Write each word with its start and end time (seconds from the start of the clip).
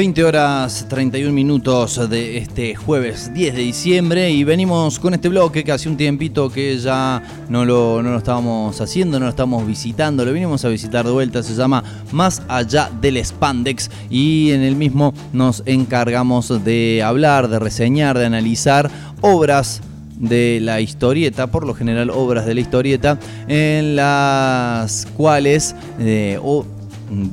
20 0.00 0.24
horas 0.24 0.86
31 0.88 1.30
minutos 1.30 2.08
de 2.08 2.38
este 2.38 2.74
jueves 2.74 3.34
10 3.34 3.54
de 3.54 3.60
diciembre 3.60 4.30
y 4.30 4.44
venimos 4.44 4.98
con 4.98 5.12
este 5.12 5.28
bloque 5.28 5.62
que 5.62 5.72
hace 5.72 5.90
un 5.90 5.98
tiempito 5.98 6.48
que 6.48 6.78
ya 6.78 7.22
no 7.50 7.66
lo, 7.66 8.02
no 8.02 8.12
lo 8.12 8.16
estábamos 8.16 8.80
haciendo, 8.80 9.20
no 9.20 9.26
lo 9.26 9.30
estamos 9.30 9.66
visitando, 9.66 10.24
lo 10.24 10.32
vinimos 10.32 10.64
a 10.64 10.70
visitar 10.70 11.04
de 11.04 11.12
vuelta, 11.12 11.42
se 11.42 11.54
llama 11.54 11.84
Más 12.12 12.40
allá 12.48 12.90
del 12.98 13.22
Spandex 13.22 13.90
y 14.08 14.52
en 14.52 14.62
el 14.62 14.74
mismo 14.74 15.12
nos 15.34 15.62
encargamos 15.66 16.64
de 16.64 17.02
hablar, 17.04 17.48
de 17.48 17.58
reseñar, 17.58 18.16
de 18.16 18.24
analizar 18.24 18.90
obras 19.20 19.82
de 20.18 20.60
la 20.62 20.80
historieta, 20.80 21.48
por 21.48 21.66
lo 21.66 21.74
general 21.74 22.08
obras 22.08 22.46
de 22.46 22.54
la 22.54 22.60
historieta, 22.62 23.18
en 23.48 23.96
las 23.96 25.06
cuales 25.14 25.76
eh, 25.98 26.38
o 26.42 26.64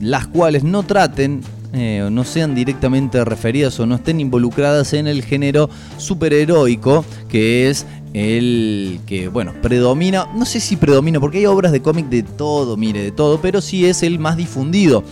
las 0.02 0.28
cuales 0.28 0.66
no 0.66 0.84
traten 0.84 1.42
eh, 1.78 2.10
no 2.12 2.24
sean 2.24 2.56
directamente 2.56 3.24
referidas 3.24 3.80
o 3.80 3.86
no 3.86 3.96
estén 3.96 4.20
involucradas 4.20 4.94
en 4.94 5.08
el 5.08 5.24
género 5.24 5.70
superheroico, 5.98 7.06
que 7.30 7.70
es 7.70 7.86
el 8.14 9.00
que, 9.06 9.28
bueno, 9.28 9.54
predomina, 9.62 10.28
no 10.36 10.46
sé 10.46 10.60
si 10.60 10.76
predomina, 10.76 11.20
porque 11.20 11.40
hay 11.40 11.46
obras 11.46 11.72
de 11.72 11.82
cómic 11.82 12.08
de 12.08 12.24
todo, 12.24 12.78
mire, 12.78 13.02
de 13.04 13.12
todo, 13.12 13.40
pero 13.42 13.62
sí 13.62 13.86
es 13.86 14.04
el 14.04 14.20
más 14.20 14.38
difundido. 14.38 15.04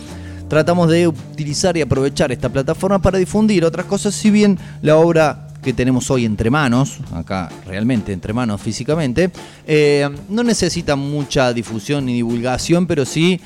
Tratamos 0.48 0.90
de 0.90 1.08
utilizar 1.08 1.76
y 1.76 1.82
aprovechar 1.82 2.30
esta 2.32 2.48
plataforma 2.48 3.00
para 3.00 3.18
difundir 3.18 3.64
otras 3.64 3.86
cosas, 3.86 4.14
si 4.14 4.30
bien 4.30 4.58
la 4.82 4.96
obra 4.96 5.48
que 5.62 5.72
tenemos 5.72 6.10
hoy 6.12 6.24
entre 6.24 6.48
manos, 6.48 6.98
acá 7.12 7.48
realmente 7.66 8.12
entre 8.12 8.32
manos 8.32 8.60
físicamente, 8.60 9.32
eh, 9.66 10.08
no 10.28 10.44
necesita 10.44 10.94
mucha 10.94 11.52
difusión 11.52 12.06
ni 12.06 12.14
divulgación, 12.14 12.86
pero 12.86 13.04
sí 13.04 13.40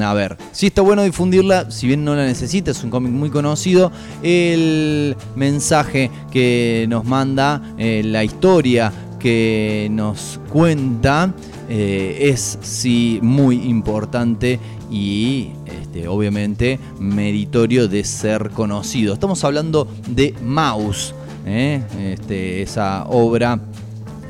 a 0.00 0.14
ver, 0.14 0.36
si 0.52 0.66
está 0.66 0.82
bueno 0.82 1.02
difundirla, 1.02 1.70
si 1.70 1.86
bien 1.86 2.04
no 2.04 2.14
la 2.14 2.24
necesita, 2.24 2.70
es 2.70 2.82
un 2.82 2.90
cómic 2.90 3.12
muy 3.12 3.30
conocido, 3.30 3.92
el 4.22 5.16
mensaje 5.36 6.10
que 6.30 6.86
nos 6.88 7.04
manda, 7.04 7.74
eh, 7.78 8.02
la 8.04 8.24
historia 8.24 8.92
que 9.18 9.88
nos 9.90 10.40
cuenta, 10.50 11.34
eh, 11.68 12.18
es 12.30 12.58
sí 12.60 13.18
muy 13.22 13.56
importante 13.62 14.60
y 14.90 15.50
este, 15.64 16.08
obviamente 16.08 16.78
meritorio 16.98 17.88
de 17.88 18.04
ser 18.04 18.50
conocido. 18.50 19.14
Estamos 19.14 19.42
hablando 19.44 19.88
de 20.08 20.34
Mouse, 20.42 21.14
¿eh? 21.46 21.82
este, 21.98 22.62
esa 22.62 23.04
obra 23.06 23.58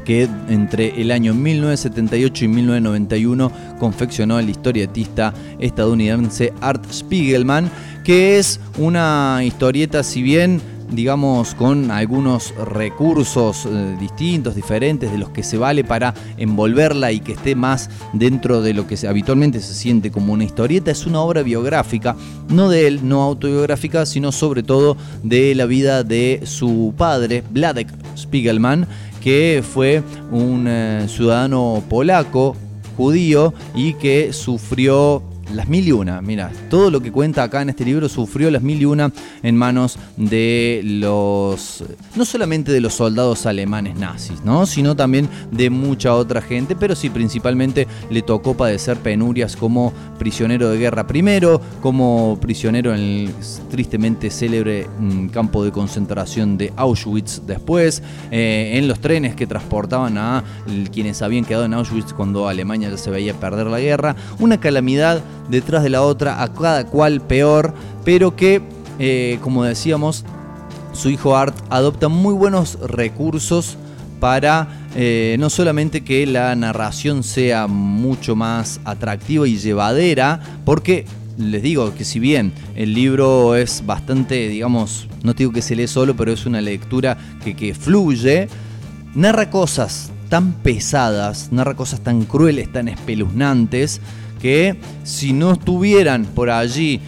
que 0.05 0.29
entre 0.49 1.01
el 1.01 1.11
año 1.11 1.35
1978 1.35 2.45
y 2.45 2.49
1991 2.49 3.53
confeccionó 3.79 4.39
el 4.39 4.51
historietista 4.51 5.35
estadounidense 5.59 6.53
Art 6.61 6.85
Spiegelman, 6.93 7.71
que 8.05 8.39
es 8.39 8.61
una 8.79 9.41
historieta, 9.43 10.03
si 10.03 10.23
bien 10.23 10.61
digamos, 10.91 11.55
con 11.55 11.91
algunos 11.91 12.55
recursos 12.57 13.67
eh, 13.67 13.97
distintos, 13.99 14.55
diferentes, 14.55 15.11
de 15.11 15.19
los 15.19 15.31
que 15.31 15.43
se 15.43 15.57
vale 15.57 15.85
para 15.85 16.15
envolverla 16.37 17.13
y 17.13 17.21
que 17.21 17.33
esté 17.33 17.55
más 17.55 17.91
dentro 18.13 18.63
de 18.63 18.75
lo 18.75 18.87
que 18.87 18.97
habitualmente 19.07 19.61
se 19.61 19.75
siente 19.75 20.11
como 20.11 20.33
una 20.33 20.45
historieta. 20.45 20.91
Es 20.91 21.07
una 21.07 21.21
obra 21.21 21.43
biográfica, 21.43 22.17
no 22.49 22.69
de 22.69 22.87
él, 22.87 23.01
no 23.03 23.23
autobiográfica, 23.23 24.07
sino 24.07 24.33
sobre 24.33 24.63
todo 24.63 24.97
de 25.23 25.55
la 25.55 25.67
vida 25.67 26.05
de 26.05 26.43
su 26.45 26.95
padre, 26.97 27.43
Vladek 27.51 27.89
Spiegelman, 28.17 28.87
que 29.25 29.65
fue 29.67 30.03
un 30.31 30.67
eh, 30.69 31.07
ciudadano 31.09 31.83
polaco, 31.89 32.55
judío, 32.95 33.55
y 33.75 33.95
que 33.95 34.35
sufrió 34.35 35.23
las 35.53 35.69
mil 35.69 35.87
y 35.87 35.93
una, 35.93 36.21
mira, 36.23 36.51
todo 36.71 36.91
lo 36.91 37.01
que 37.01 37.13
cuenta 37.13 37.43
acá 37.43 37.63
en 37.63 37.71
este 37.71 37.85
libro 37.85 38.09
sufrió 38.09 38.51
las 38.51 38.63
mil 38.63 38.81
y 38.81 38.85
una 38.85 39.13
en 39.43 39.57
manos 39.57 39.99
de 40.17 40.81
los, 40.85 41.85
no 42.17 42.25
solamente 42.25 42.73
de 42.73 42.81
los 42.81 42.95
soldados 42.95 43.47
alemanes 43.47 43.97
nazis, 43.97 44.45
¿no? 44.45 44.67
Sino 44.67 44.97
también 44.97 45.29
de 45.51 45.71
mucha 45.71 46.15
otra 46.15 46.41
gente, 46.43 46.77
pero 46.77 46.95
sí 46.95 47.11
principalmente 47.11 47.87
le 48.11 48.23
tocó 48.23 48.57
padecer 48.57 48.99
penurias 48.99 49.57
como 49.57 49.93
prisionero 50.19 50.71
de 50.71 50.79
guerra 50.79 51.07
primero, 51.07 51.61
como 51.81 52.39
prisionero 52.41 52.95
en 52.95 53.01
el 53.01 53.35
tristemente 53.71 54.31
célebre 54.31 54.87
mm, 54.99 55.29
campo 55.29 55.65
de 55.65 55.73
concentración 55.73 56.57
de 56.57 56.73
Auschwitz 56.77 57.43
después, 57.47 58.03
eh, 58.31 58.73
en 58.75 58.89
los 58.89 59.01
trenes 59.01 59.35
que 59.35 59.47
transportaban 59.47 60.19
a 60.19 60.45
quienes 60.93 61.23
habían 61.23 61.45
quedado 61.45 61.65
en 61.65 61.75
Auschwitz 61.75 62.13
cuando 62.13 62.49
Alemania 62.49 62.91
ya 62.91 62.97
se 62.97 63.11
veía 63.11 63.35
perder 63.35 63.67
la 63.67 63.81
guerra, 63.81 64.17
una 64.39 64.61
calamidad 64.61 65.23
detrás 65.49 65.83
de 65.83 65.91
la 65.91 66.03
otra, 66.03 66.43
a 66.43 66.53
cada 66.53 66.87
cual 66.87 67.21
peor, 67.21 67.75
pero 68.05 68.37
que, 68.37 68.63
eh, 68.99 69.39
como 69.43 69.65
decíamos, 69.65 70.25
su 70.93 71.11
hijo 71.11 71.37
Art 71.37 71.57
adopta 71.71 72.09
muy 72.09 72.35
buenos 72.35 72.79
recursos 72.81 73.77
para 74.21 74.69
eh, 74.97 75.37
no 75.39 75.51
solamente 75.51 76.03
que 76.03 76.25
la 76.27 76.55
narración 76.55 77.25
sea 77.25 77.67
mucho 77.67 78.37
más 78.37 78.81
atractiva 78.85 79.47
y 79.49 79.59
llevadera, 79.59 80.41
porque 80.65 81.05
les 81.37 81.63
digo 81.63 81.93
que 81.95 82.05
si 82.05 82.21
bien 82.21 82.53
el 82.77 82.95
libro 82.95 83.57
es 83.57 83.85
bastante, 83.85 84.49
digamos, 84.49 85.09
no 85.25 85.33
digo 85.35 85.53
que 85.53 85.63
se 85.63 85.75
lee 85.75 85.89
solo, 85.89 86.15
pero 86.15 86.33
es 86.33 86.47
una 86.47 86.61
lectura 86.61 87.19
que, 87.43 87.57
que 87.57 87.75
fluye, 87.75 88.49
narra 89.15 89.51
cosas 89.51 90.13
tan 90.29 90.53
pesadas, 90.53 91.51
narra 91.51 91.75
cosas 91.75 92.01
tan 92.01 92.25
crueles, 92.25 92.73
tan 92.73 92.89
espeluznantes, 92.89 94.01
que 94.45 94.77
si 95.05 95.33
no 95.33 95.53
estuvieran 95.53 96.27
por 96.27 96.51
allí, 96.51 97.01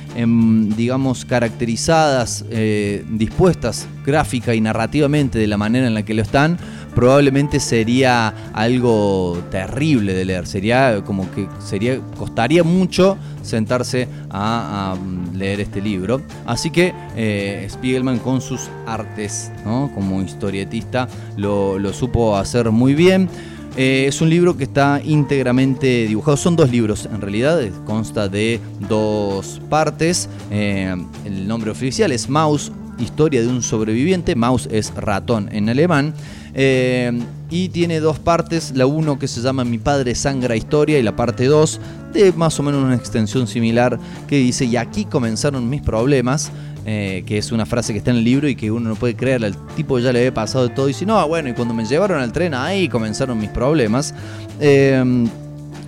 digamos, 0.75 1.27
caracterizadas, 1.27 2.47
eh, 2.49 3.05
dispuestas 3.11 3.87
gráfica 4.07 4.55
y 4.55 4.63
narrativamente 4.63 5.39
de 5.39 5.47
la 5.47 5.59
manera 5.59 5.87
en 5.87 5.93
la 5.93 6.03
que 6.03 6.15
lo 6.15 6.23
están, 6.23 6.57
probablemente 6.95 7.61
sería 7.61 8.29
algo 8.55 9.39
terrible 9.51 10.15
de 10.15 10.25
leer. 10.25 10.47
Sería 10.47 11.03
como 11.05 11.31
que 11.33 11.47
sería, 11.59 12.01
costaría 12.17 12.65
mucho 12.65 13.19
sentarse 13.43 14.09
a, 14.31 14.97
leer 15.35 15.61
este 15.61 15.83
libro. 15.83 16.23
Así 16.47 16.71
que 16.71 16.95
eh, 17.17 17.67
Spiegelman 17.69 18.19
con 18.19 18.41
sus 18.41 18.71
artes, 18.87 19.53
como 19.63 20.23
historietista, 20.23 21.07
lo, 21.37 21.79
lo 21.79 21.93
supo 21.93 22.39
hacer 22.39 22.71
muy 22.71 22.95
bien. 22.95 23.29
Eh, 23.77 24.07
es 24.09 24.23
un 24.23 24.31
libro 24.31 24.57
que 24.57 24.65
está 24.65 25.03
íntegramente 25.05 26.07
dibujado. 26.07 26.37
Son 26.37 26.57
dos 26.57 26.71
libros 26.71 27.07
en 27.13 27.21
realidad, 27.21 27.61
consta 27.85 28.29
de 28.29 28.59
dos 28.89 29.61
partes. 29.69 30.29
Eh, 30.51 30.95
el 31.27 31.47
nombre 31.47 31.71
oficial 31.71 32.11
es 32.13 32.29
Maus, 32.29 32.73
Historia 32.99 33.43
de 33.43 33.49
un 33.49 33.63
sobreviviente. 33.63 34.35
Maus 34.35 34.67
es 34.73 34.95
ratón 34.95 35.51
en 35.53 35.69
alemán. 35.69 36.15
Eh, 36.55 37.13
y 37.51 37.69
tiene 37.69 38.01
dos 38.01 38.19
partes, 38.19 38.73
la 38.75 38.87
uno 38.87 39.19
que 39.19 39.29
se 39.29 39.43
llama 39.43 39.65
Mi 39.65 39.77
padre 39.77 40.15
sangra 40.15 40.57
historia 40.57 40.99
y 40.99 41.03
la 41.03 41.15
parte 41.15 41.45
2 41.45 41.81
de 42.15 42.33
más 42.33 42.59
o 42.59 42.63
menos 42.63 42.83
una 42.83 42.95
extensión 42.95 43.47
similar 43.47 44.01
que 44.27 44.37
dice 44.37 44.65
y 44.65 44.77
aquí 44.77 45.05
comenzaron 45.05 45.69
mis 45.69 45.83
problemas. 45.83 46.51
Eh, 46.89 47.25
que 47.27 47.37
es 47.37 47.51
una 47.51 47.67
frase 47.67 47.93
que 47.93 47.99
está 47.99 48.13
en 48.13 48.19
el 48.19 48.25
libro 48.25 48.49
y 48.49 48.55
que 48.55 48.71
uno 48.71 48.91
no 48.91 48.95
puede 48.95 49.17
creer, 49.17 49.43
el 49.43 49.57
tipo 49.75 49.99
ya 49.99 50.13
le 50.13 50.21
había 50.21 50.33
pasado 50.33 50.69
de 50.69 50.73
todo 50.73 50.87
y 50.87 50.93
dice, 50.93 51.05
no, 51.05 51.27
bueno, 51.27 51.49
y 51.49 51.53
cuando 51.53 51.75
me 51.75 51.85
llevaron 51.85 52.21
al 52.21 52.31
tren 52.31 52.55
ahí 52.55 52.89
comenzaron 52.89 53.41
mis 53.41 53.51
problemas. 53.51 54.15
Em, 54.61 55.29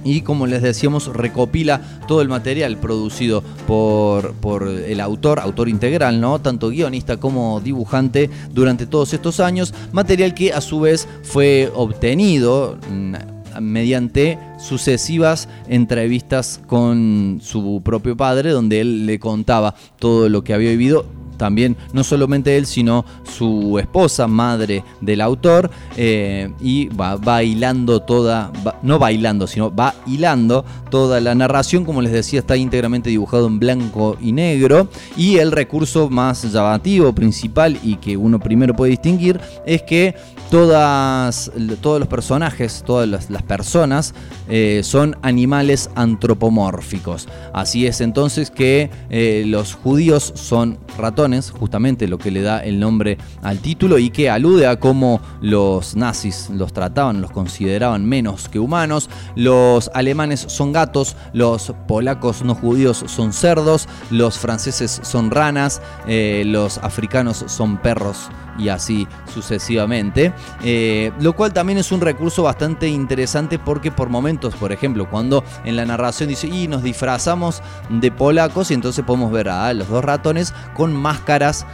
y 0.02 0.22
como 0.22 0.48
les 0.48 0.60
decíamos, 0.60 1.06
recopila 1.06 1.80
todo 2.08 2.20
el 2.20 2.28
material 2.28 2.78
producido 2.78 3.44
por, 3.68 4.32
por, 4.34 4.66
el 4.66 5.00
autor, 5.00 5.38
autor 5.38 5.68
integral, 5.68 6.20
¿no? 6.20 6.40
Tanto 6.40 6.70
guionista 6.70 7.18
como 7.18 7.60
dibujante 7.60 8.28
durante 8.52 8.86
todos 8.86 9.14
estos 9.14 9.38
años, 9.38 9.74
material 9.92 10.34
que 10.34 10.52
a 10.52 10.60
su 10.60 10.80
vez 10.80 11.06
fue 11.22 11.70
obtenido 11.76 12.76
mm, 12.90 13.60
mediante 13.60 14.36
sucesivas 14.58 15.48
entrevistas 15.68 16.60
con 16.66 17.40
su 17.42 17.80
propio 17.82 18.16
padre, 18.16 18.50
donde 18.50 18.80
él 18.80 19.06
le 19.06 19.18
contaba 19.18 19.74
todo 19.98 20.28
lo 20.28 20.44
que 20.44 20.54
había 20.54 20.70
vivido 20.70 21.06
también 21.38 21.76
no 21.92 22.04
solamente 22.04 22.56
él, 22.56 22.66
sino 22.66 23.04
su 23.24 23.78
esposa, 23.78 24.26
madre 24.26 24.84
del 25.00 25.22
autor, 25.22 25.70
eh, 25.96 26.52
y 26.60 26.88
va 26.88 27.16
bailando 27.16 28.00
toda, 28.00 28.52
no 28.82 28.98
bailando, 28.98 29.46
sino 29.46 29.74
va 29.74 29.94
hilando 30.06 30.64
toda 30.90 31.20
la 31.20 31.34
narración, 31.34 31.84
como 31.84 32.02
les 32.02 32.12
decía, 32.12 32.40
está 32.40 32.56
íntegramente 32.56 33.08
dibujado 33.10 33.46
en 33.46 33.58
blanco 33.58 34.16
y 34.20 34.32
negro, 34.32 34.88
y 35.16 35.38
el 35.38 35.52
recurso 35.52 36.10
más 36.10 36.52
llamativo, 36.52 37.14
principal, 37.14 37.78
y 37.82 37.96
que 37.96 38.16
uno 38.16 38.38
primero 38.38 38.74
puede 38.74 38.90
distinguir, 38.90 39.40
es 39.64 39.82
que 39.82 40.14
todas, 40.50 41.50
todos 41.80 42.00
los 42.00 42.08
personajes, 42.08 42.82
todas 42.86 43.08
las, 43.08 43.42
personas 43.42 44.14
eh, 44.48 44.80
son 44.82 45.16
animales 45.22 45.90
antropomórficos. 45.94 47.28
Así 47.52 47.86
es 47.86 48.00
entonces 48.00 48.50
que 48.50 48.90
eh, 49.10 49.44
los 49.46 49.74
judíos 49.74 50.32
son 50.34 50.78
ratones, 50.96 51.27
justamente 51.50 52.08
lo 52.08 52.18
que 52.18 52.30
le 52.30 52.42
da 52.42 52.60
el 52.60 52.80
nombre 52.80 53.18
al 53.42 53.58
título 53.58 53.98
y 53.98 54.10
que 54.10 54.30
alude 54.30 54.66
a 54.66 54.78
cómo 54.78 55.20
los 55.40 55.96
nazis 55.96 56.50
los 56.50 56.72
trataban, 56.72 57.20
los 57.20 57.30
consideraban 57.30 58.04
menos 58.04 58.48
que 58.48 58.58
humanos, 58.58 59.10
los 59.36 59.90
alemanes 59.94 60.40
son 60.48 60.72
gatos, 60.72 61.16
los 61.32 61.72
polacos 61.86 62.42
no 62.42 62.54
judíos 62.54 63.04
son 63.06 63.32
cerdos, 63.32 63.88
los 64.10 64.38
franceses 64.38 65.00
son 65.02 65.30
ranas, 65.30 65.82
eh, 66.06 66.42
los 66.46 66.78
africanos 66.78 67.44
son 67.46 67.78
perros 67.78 68.28
y 68.58 68.68
así 68.68 69.06
sucesivamente. 69.32 70.32
Eh, 70.62 71.12
lo 71.20 71.34
cual 71.34 71.52
también 71.52 71.78
es 71.78 71.92
un 71.92 72.00
recurso 72.00 72.42
bastante 72.42 72.88
interesante 72.88 73.58
porque 73.58 73.90
por 73.90 74.08
momentos, 74.08 74.54
por 74.56 74.72
ejemplo, 74.72 75.08
cuando 75.08 75.44
en 75.64 75.76
la 75.76 75.84
narración 75.84 76.28
dice, 76.28 76.48
y 76.48 76.68
nos 76.68 76.82
disfrazamos 76.82 77.62
de 77.88 78.10
polacos 78.10 78.70
y 78.70 78.74
entonces 78.74 79.04
podemos 79.04 79.30
ver 79.32 79.48
a 79.48 79.72
los 79.72 79.88
dos 79.88 80.04
ratones 80.04 80.52
con 80.74 80.94
máscaras 80.94 81.66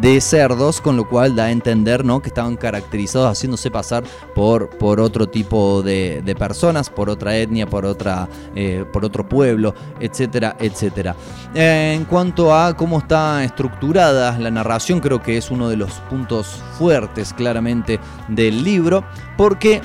de 0.00 0.20
cerdos, 0.20 0.80
con 0.80 0.96
lo 0.96 1.08
cual 1.08 1.34
da 1.34 1.46
a 1.46 1.50
entender 1.50 2.04
¿no? 2.04 2.20
que 2.20 2.28
estaban 2.28 2.56
caracterizados 2.56 3.30
haciéndose 3.30 3.70
pasar 3.70 4.04
por, 4.34 4.68
por 4.70 5.00
otro 5.00 5.28
tipo 5.28 5.82
de, 5.82 6.36
personas, 6.38 6.90
por 6.90 7.08
otra 7.08 7.36
etnia, 7.36 7.66
por, 7.66 7.86
otra, 7.86 8.28
eh, 8.54 8.84
por 8.92 9.04
otro 9.04 9.28
pueblo, 9.28 9.74
etcétera, 10.00 10.56
etcétera. 10.58 11.16
en 11.54 12.04
cuanto 12.04 12.54
a 12.54 12.76
cómo 12.76 12.98
está 12.98 13.42
estructurada 13.42 14.38
la 14.38 14.50
narración, 14.50 15.00
creo 15.00 15.22
que 15.22 15.36
es 15.36 15.50
uno 15.50 15.68
de 15.68 15.76
los 15.76 15.92
puntos 16.10 16.62
fuertes 16.78 17.32
claramente 17.32 17.98
del 18.28 18.62
libro, 18.62 19.04
porque 19.36 19.80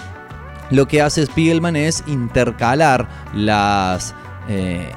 lo 0.71 0.87
que 0.87 1.01
hace 1.01 1.25
Spiegelman 1.25 1.75
es 1.75 2.03
intercalar 2.07 3.07
las... 3.33 4.13
Eh, 4.49 4.91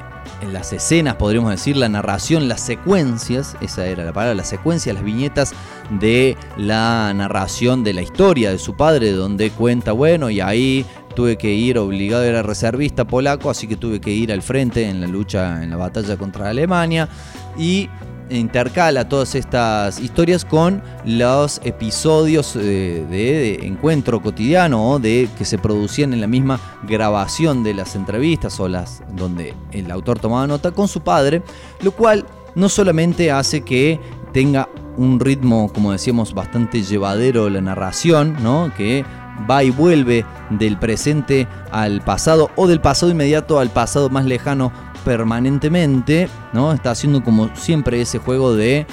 en 0.44 0.52
las 0.52 0.72
escenas, 0.72 1.16
podríamos 1.16 1.50
decir, 1.50 1.76
la 1.76 1.88
narración, 1.88 2.48
las 2.48 2.60
secuencias, 2.60 3.56
esa 3.60 3.86
era 3.86 4.04
la 4.04 4.12
palabra, 4.12 4.34
las 4.34 4.48
secuencias, 4.48 4.94
las 4.94 5.04
viñetas 5.04 5.54
de 5.90 6.36
la 6.56 7.12
narración 7.14 7.82
de 7.82 7.94
la 7.94 8.02
historia 8.02 8.50
de 8.50 8.58
su 8.58 8.76
padre, 8.76 9.12
donde 9.12 9.50
cuenta, 9.50 9.92
bueno, 9.92 10.30
y 10.30 10.40
ahí 10.40 10.86
tuve 11.16 11.36
que 11.36 11.52
ir 11.52 11.78
obligado, 11.78 12.24
era 12.24 12.42
reservista 12.42 13.04
polaco, 13.04 13.50
así 13.50 13.66
que 13.66 13.76
tuve 13.76 14.00
que 14.00 14.10
ir 14.10 14.32
al 14.32 14.42
frente 14.42 14.88
en 14.88 15.00
la 15.00 15.06
lucha, 15.06 15.62
en 15.62 15.70
la 15.70 15.76
batalla 15.76 16.16
contra 16.16 16.50
Alemania, 16.50 17.08
y 17.56 17.88
intercala 18.30 19.08
todas 19.08 19.34
estas 19.34 20.00
historias 20.00 20.44
con 20.44 20.82
los 21.04 21.60
episodios 21.64 22.56
eh, 22.56 23.04
de, 23.08 23.66
encuentro 23.66 24.22
cotidiano 24.22 24.90
o 24.92 24.98
de 24.98 25.28
que 25.36 25.44
se 25.44 25.58
producían 25.58 26.12
en 26.12 26.20
la 26.20 26.26
misma 26.26 26.60
grabación 26.86 27.62
de 27.62 27.74
las 27.74 27.94
entrevistas 27.94 28.58
o 28.60 28.68
las 28.68 29.02
donde 29.12 29.54
el 29.72 29.90
autor 29.90 30.18
tomaba 30.18 30.46
nota 30.46 30.70
con 30.70 30.88
su 30.88 31.00
padre, 31.00 31.42
lo 31.82 31.92
cual 31.92 32.24
no 32.54 32.68
solamente 32.68 33.30
hace 33.30 33.62
que 33.62 34.00
tenga 34.32 34.68
un 34.96 35.20
ritmo, 35.20 35.72
como 35.72 35.92
decíamos, 35.92 36.34
bastante 36.34 36.82
llevadero 36.82 37.50
la 37.50 37.60
narración, 37.60 38.36
¿no? 38.42 38.72
que 38.76 39.04
va 39.50 39.64
y 39.64 39.70
vuelve 39.70 40.24
del 40.50 40.78
presente 40.78 41.48
al 41.72 42.00
pasado 42.02 42.50
o 42.56 42.66
del 42.66 42.80
pasado 42.80 43.10
inmediato 43.10 43.58
al 43.58 43.70
pasado 43.70 44.08
más 44.08 44.24
lejano 44.24 44.72
permanentemente, 45.04 46.28
¿no? 46.52 46.72
Está 46.72 46.92
haciendo 46.92 47.22
como 47.22 47.54
siempre 47.54 48.00
ese 48.00 48.18
juego 48.18 48.54
de, 48.54 48.86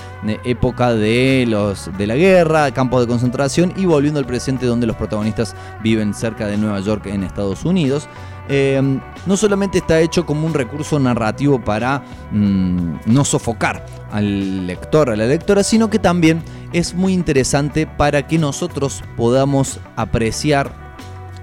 época 0.43 0.93
de 0.93 1.45
los 1.47 1.89
de 1.97 2.07
la 2.07 2.15
guerra, 2.15 2.71
campos 2.71 3.01
de 3.01 3.07
concentración 3.07 3.73
y 3.75 3.85
volviendo 3.85 4.19
al 4.19 4.25
presente 4.25 4.65
donde 4.65 4.87
los 4.87 4.95
protagonistas 4.95 5.55
viven 5.81 6.13
cerca 6.13 6.47
de 6.47 6.57
Nueva 6.57 6.79
York 6.81 7.07
en 7.07 7.23
Estados 7.23 7.65
Unidos. 7.65 8.07
Em, 8.49 8.99
no 9.27 9.37
solamente 9.37 9.77
está 9.77 9.99
hecho 10.01 10.25
como 10.25 10.45
un 10.45 10.53
recurso 10.53 10.99
narrativo 10.99 11.63
para 11.63 12.03
mm, 12.31 12.95
no 13.05 13.23
sofocar 13.23 13.85
al 14.11 14.67
lector, 14.67 15.09
a 15.09 15.15
la 15.15 15.25
lectora, 15.25 15.63
sino 15.63 15.89
que 15.89 15.99
también 15.99 16.43
es 16.73 16.93
muy 16.93 17.13
interesante 17.13 17.87
para 17.87 18.27
que 18.27 18.37
nosotros 18.37 19.03
podamos 19.15 19.79
apreciar 19.95 20.90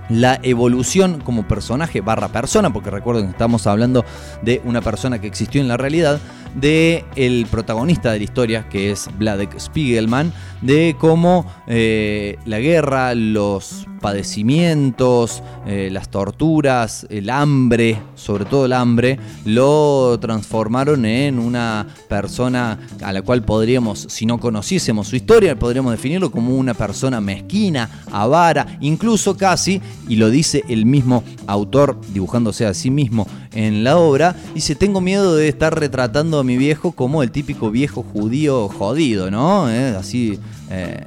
la 0.09 0.39
evolución 0.43 1.21
como 1.21 1.47
personaje 1.47 2.01
barra 2.01 2.29
persona, 2.29 2.73
porque 2.73 2.91
recuerden 2.91 3.27
que 3.27 3.33
estamos 3.33 3.67
hablando 3.67 4.05
de 4.43 4.61
una 4.65 4.81
persona 4.81 5.21
que 5.21 5.27
existió 5.27 5.61
en 5.61 5.69
la 5.69 5.77
realidad, 5.77 6.21
de 6.55 7.05
el 7.17 7.47
protagonista 7.50 8.12
de 8.12 8.19
la 8.19 8.25
historia, 8.25 8.69
que 8.69 8.91
es 8.91 9.09
Vladek 9.19 9.59
Spiegelman, 9.59 10.33
de 10.62 10.97
cómo 10.99 11.47
eh, 11.67 12.37
la 12.45 12.59
guerra, 12.59 13.15
los 13.15 13.87
padecimientos, 14.00 15.43
eh, 15.67 15.89
las 15.93 16.09
torturas, 16.09 17.06
el 17.11 17.31
hambre, 17.31 18.00
sobre 18.15 18.45
todo 18.45 18.67
el 18.67 18.73
hambre, 18.73 19.19
lo 19.45 20.19
transformaron 20.21 21.05
en 21.05 21.39
una 21.39 21.87
persona 22.09 22.79
a 23.03 23.12
la 23.12 23.23
cual 23.23 23.45
podríamos, 23.45 24.06
si 24.09 24.27
no 24.27 24.39
conociésemos 24.39 25.09
su 25.09 25.17
historia, 25.17 25.59
podríamos 25.59 25.93
definirlo 25.93 26.31
como 26.31 26.56
una 26.56 26.75
persona 26.75 27.21
mezquina, 27.21 28.03
avara, 28.11 28.79
incluso 28.81 29.37
casi, 29.37 29.81
y 30.09 30.17
lo 30.17 30.31
dice 30.31 30.65
el 30.69 30.87
mismo 30.87 31.25
autor 31.47 32.00
dibujándose 32.12 32.67
a 32.67 32.75
sí 32.75 32.91
mismo 32.91 33.27
en 33.53 33.85
la 33.85 33.97
obra, 33.97 34.37
dice, 34.55 34.75
tengo 34.75 35.00
miedo 35.00 35.37
de 35.37 35.49
estar 35.49 35.79
retratando 35.79 36.39
a 36.39 36.45
mi 36.45 36.56
viejo 36.56 36.93
como 36.93 37.23
el 37.23 37.31
típico 37.31 37.71
viejo 37.71 38.03
judío 38.03 38.69
jodido, 38.69 39.31
¿no? 39.31 39.71
Eh, 39.71 39.97
así... 39.97 40.39
Eh, 40.71 41.03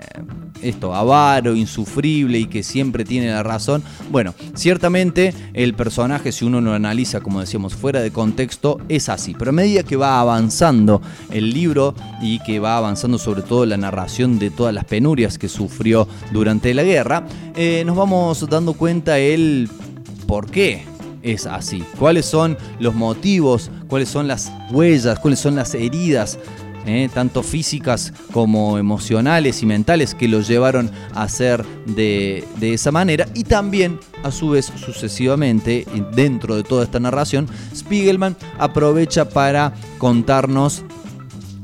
esto, 0.62 0.94
avaro, 0.94 1.56
insufrible 1.56 2.40
y 2.40 2.46
que 2.46 2.64
siempre 2.64 3.06
tiene 3.06 3.32
la 3.32 3.44
razón. 3.44 3.84
Bueno, 4.12 4.34
ciertamente 4.54 5.34
el 5.54 5.74
personaje, 5.74 6.32
si 6.32 6.46
uno 6.46 6.62
lo 6.62 6.74
analiza, 6.74 7.22
como 7.22 7.40
decíamos, 7.40 7.76
fuera 7.76 8.02
de 8.02 8.12
contexto, 8.12 8.80
es 8.90 9.10
así. 9.10 9.36
Pero 9.38 9.50
a 9.50 9.54
medida 9.54 9.84
que 9.84 9.96
va 9.96 10.20
avanzando 10.20 11.02
el 11.32 11.52
libro 11.52 11.96
y 12.22 12.40
que 12.40 12.60
va 12.60 12.78
avanzando 12.78 13.18
sobre 13.18 13.42
todo 13.42 13.66
la 13.66 13.78
narración 13.78 14.40
de 14.40 14.52
todas 14.52 14.74
las 14.74 14.86
penurias 14.86 15.38
que 15.38 15.50
sufrió 15.50 16.08
durante 16.32 16.74
la 16.74 16.84
guerra, 16.84 17.26
eh, 17.56 17.84
nos 17.86 17.96
vamos 17.96 18.48
dando 18.50 18.74
cuenta 18.74 19.18
el 19.18 19.70
por 20.28 20.50
qué 20.50 20.91
es 21.24 21.46
así. 21.46 21.84
¿Cuáles 22.00 22.26
son 22.26 22.58
los 22.80 22.94
motivos? 22.96 23.70
¿Cuáles 23.88 24.10
son 24.10 24.28
las 24.28 24.52
huellas? 24.72 25.20
¿Cuáles 25.20 25.40
son 25.40 25.56
las 25.56 25.74
heridas 25.74 26.38
¿eh? 26.86 27.10
tanto 27.14 27.44
físicas 27.44 28.14
como 28.32 28.78
emocionales 28.78 29.62
y 29.62 29.66
mentales 29.66 30.16
que 30.16 30.28
lo 30.28 30.42
llevaron 30.42 30.92
a 31.14 31.28
ser 31.28 31.66
de, 31.86 32.44
de, 32.58 32.74
esa 32.74 32.92
manera 32.92 33.28
y 33.34 33.44
también 33.44 34.00
a 34.24 34.32
su 34.32 34.52
vez 34.52 34.72
sucesivamente 34.84 35.86
dentro 36.14 36.56
de 36.56 36.64
toda 36.64 36.84
esta 36.84 37.00
narración 37.00 37.48
Spiegelman 37.76 38.36
aprovecha 38.58 39.30
para 39.30 39.74
contarnos 39.98 40.84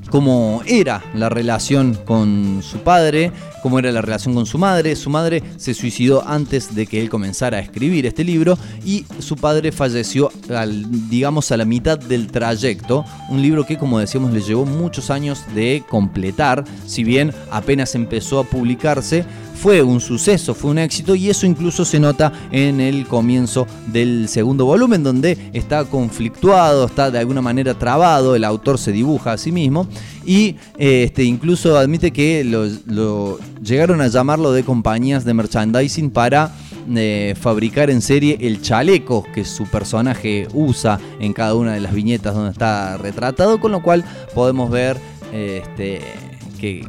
cómo 0.09 0.61
era 0.65 1.03
la 1.13 1.29
relación 1.29 1.93
con 2.05 2.61
su 2.63 2.79
padre, 2.79 3.31
cómo 3.61 3.79
era 3.79 3.91
la 3.91 4.01
relación 4.01 4.33
con 4.33 4.45
su 4.45 4.57
madre. 4.57 4.95
Su 4.95 5.09
madre 5.09 5.43
se 5.57 5.73
suicidó 5.73 6.27
antes 6.27 6.75
de 6.75 6.87
que 6.87 7.01
él 7.01 7.09
comenzara 7.09 7.57
a 7.57 7.61
escribir 7.61 8.05
este 8.05 8.23
libro 8.23 8.57
y 8.85 9.05
su 9.19 9.35
padre 9.35 9.71
falleció, 9.71 10.31
al, 10.53 11.09
digamos, 11.09 11.51
a 11.51 11.57
la 11.57 11.65
mitad 11.65 11.97
del 11.97 12.27
trayecto. 12.27 13.05
Un 13.29 13.41
libro 13.41 13.65
que, 13.65 13.77
como 13.77 13.99
decíamos, 13.99 14.33
le 14.33 14.41
llevó 14.41 14.65
muchos 14.65 15.09
años 15.09 15.41
de 15.53 15.83
completar, 15.89 16.63
si 16.85 17.03
bien 17.03 17.33
apenas 17.51 17.95
empezó 17.95 18.39
a 18.39 18.43
publicarse 18.43 19.25
fue 19.57 19.81
un 19.81 19.99
suceso, 19.99 20.53
fue 20.53 20.71
un 20.71 20.77
éxito 20.77 21.15
y 21.15 21.29
eso 21.29 21.45
incluso 21.45 21.83
se 21.83 21.99
nota 21.99 22.31
en 22.51 22.79
el 22.79 23.07
comienzo 23.07 23.67
del 23.87 24.29
segundo 24.29 24.65
volumen 24.65 25.03
donde 25.03 25.37
está 25.53 25.85
conflictuado, 25.85 26.85
está 26.85 27.09
de 27.09 27.19
alguna 27.19 27.41
manera 27.41 27.73
trabado, 27.73 28.35
el 28.35 28.43
autor 28.43 28.77
se 28.77 28.91
dibuja 28.91 29.33
a 29.33 29.37
sí 29.37 29.51
mismo 29.51 29.87
y 30.25 30.55
este, 30.77 31.23
incluso 31.23 31.77
admite 31.77 32.11
que 32.11 32.43
lo, 32.43 33.39
llegaron 33.61 34.01
a 34.01 34.07
llamarlo 34.07 34.51
de 34.51 34.63
compañías 34.63 35.25
de 35.25 35.33
merchandising 35.33 36.11
para 36.11 36.51
eh, 36.95 37.35
fabricar 37.39 37.89
en 37.89 38.01
serie 38.01 38.37
el 38.41 38.61
chaleco 38.61 39.25
que 39.33 39.43
su 39.43 39.65
personaje 39.65 40.47
usa 40.53 40.99
en 41.19 41.33
cada 41.33 41.55
una 41.55 41.73
de 41.73 41.81
las 41.81 41.93
viñetas 41.93 42.35
donde 42.35 42.51
está 42.51 42.97
retratado, 42.97 43.59
con 43.59 43.71
lo 43.71 43.81
cual 43.81 44.05
podemos 44.33 44.69
ver 44.69 44.97
este, 45.33 46.01
que, 46.59 46.85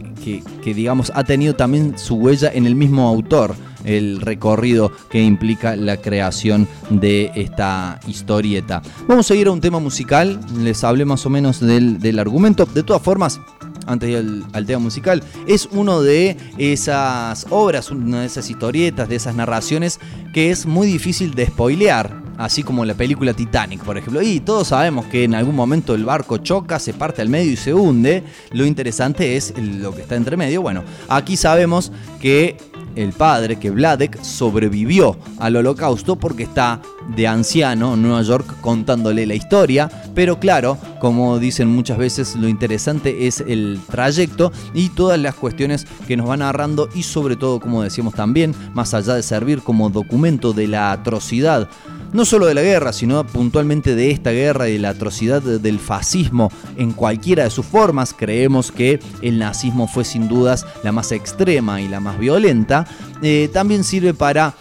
digamos 0.64 1.11
ha 1.14 1.25
tenido 1.25 1.54
también 1.54 1.99
su 1.99 2.16
huella 2.16 2.50
en 2.52 2.66
el 2.66 2.75
mismo 2.75 3.08
autor 3.08 3.54
el 3.85 4.20
recorrido 4.20 4.92
que 5.08 5.23
implica 5.23 5.76
la 5.76 5.97
creación 5.99 6.68
de 6.90 7.30
esta 7.35 8.00
historieta. 8.06 8.82
Vamos 9.06 9.30
a 9.30 9.35
ir 9.35 9.47
a 9.47 9.52
un 9.52 9.61
tema 9.61 9.78
musical, 9.78 10.40
les 10.58 10.85
hablé 10.85 11.04
más 11.04 11.25
o 11.26 11.30
menos 11.30 11.61
del, 11.61 11.99
del 11.99 12.18
argumento. 12.18 12.66
De 12.66 12.82
todas 12.82 13.02
formas, 13.02 13.40
antes 13.87 14.08
de 14.08 14.20
ir 14.20 14.44
al, 14.52 14.66
tema 14.66 14.80
musical, 14.80 15.23
es 15.47 15.68
uno 15.73 16.02
de 16.02 16.37
esas 16.58 17.47
obras, 17.50 17.90
una 17.90 18.20
de 18.20 18.26
esas 18.26 18.50
historietas, 18.50 19.08
de 19.08 19.16
esas 19.16 19.35
narraciones 19.35 19.99
que 20.32 20.50
es 20.50 20.66
muy 20.66 20.87
difícil 20.87 21.35
de 21.35 21.47
spoilear 21.47 22.27
así 22.38 22.62
como 22.62 22.85
la 22.85 22.95
película 22.95 23.35
Titanic, 23.35 23.83
por 23.83 23.99
ejemplo. 23.99 24.23
Y 24.23 24.40
todos 24.40 24.68
sabemos 24.68 25.07
que 25.07 25.25
en 25.25 25.35
algún 25.35 25.54
momento 25.54 25.95
el 25.95 26.04
barco 26.04 26.38
choca, 26.38 26.78
se 26.78 26.95
parte 26.95 27.21
al 27.21 27.28
medio 27.28 27.52
y 27.52 27.57
se 27.57 27.75
hunde. 27.75 28.23
Lo 28.52 28.64
interesante 28.64 29.37
es 29.37 29.52
lo 29.59 29.95
que 29.95 30.02
está 30.02 30.16
entre 30.16 30.37
medio. 30.37 30.62
Bueno, 30.62 30.85
aquí 31.09 31.37
sabemos 31.37 31.92
que 32.21 32.57
el 32.99 33.12
padre, 33.12 33.57
que 33.57 33.71
Vladek 33.71 34.21
sobrevivió 34.23 35.16
al 35.38 35.57
holocausto 35.57 36.16
porque 36.16 36.42
está 36.42 36.80
de 37.14 37.28
anciano 37.28 37.95
en 37.95 38.02
Nueva 38.02 38.23
York 38.23 38.57
contándole 38.61 39.25
la 39.25 39.35
historia, 39.35 39.88
pero 40.14 40.40
claro, 40.40 40.76
como 41.00 41.38
dicen 41.38 41.68
muchas 41.68 41.97
veces, 41.97 42.35
lo 42.35 42.49
interesante 42.49 43.26
es 43.26 43.40
el 43.40 43.80
trayecto 43.88 44.52
y 44.75 44.88
todas 44.88 45.18
las 45.18 45.37
cuestiones 45.37 45.87
que 46.07 46.16
nos 46.16 46.26
van 46.26 46.40
narrando 46.40 46.88
y 46.95 47.04
sobre 47.04 47.37
todo, 47.37 47.61
como 47.61 47.83
decíamos 47.83 48.14
también, 48.14 48.54
más 48.75 48.95
allá 48.95 49.14
de 49.14 49.23
servir 49.23 49.62
como 49.62 49.90
documento 49.90 50.52
de 50.52 50.66
la 50.66 50.90
atrocidad 50.90 51.68
no 52.12 52.25
solo 52.25 52.47
de 52.47 52.55
la 52.55 52.62
guerra, 52.62 52.93
sino 52.93 53.27
puntualmente 53.27 53.95
de 53.95 54.11
esta 54.11 54.31
guerra 54.31 54.69
y 54.69 54.75
de 54.75 54.79
la 54.79 54.91
atrocidad 54.91 55.43
del 55.43 55.79
fascismo 55.79 56.50
en 56.77 56.93
cualquiera 56.93 57.45
de 57.45 57.50
sus 57.50 57.67
formas. 57.67 58.15
Creemos 58.17 58.73
que 58.73 59.00
el 59.23 59.38
nazismo 59.38 59.88
fue 59.88 60.05
sin 60.05 60.29
dudas 60.29 60.67
la 60.83 60.93
más 60.93 61.12
extrema 61.12 61.81
y 61.81 61.88
la 61.88 62.00
más 62.00 62.19
violenta. 62.19 62.87
Eh, 63.23 63.50
también 63.53 63.85
sirve 63.85 64.15
para 64.15 64.55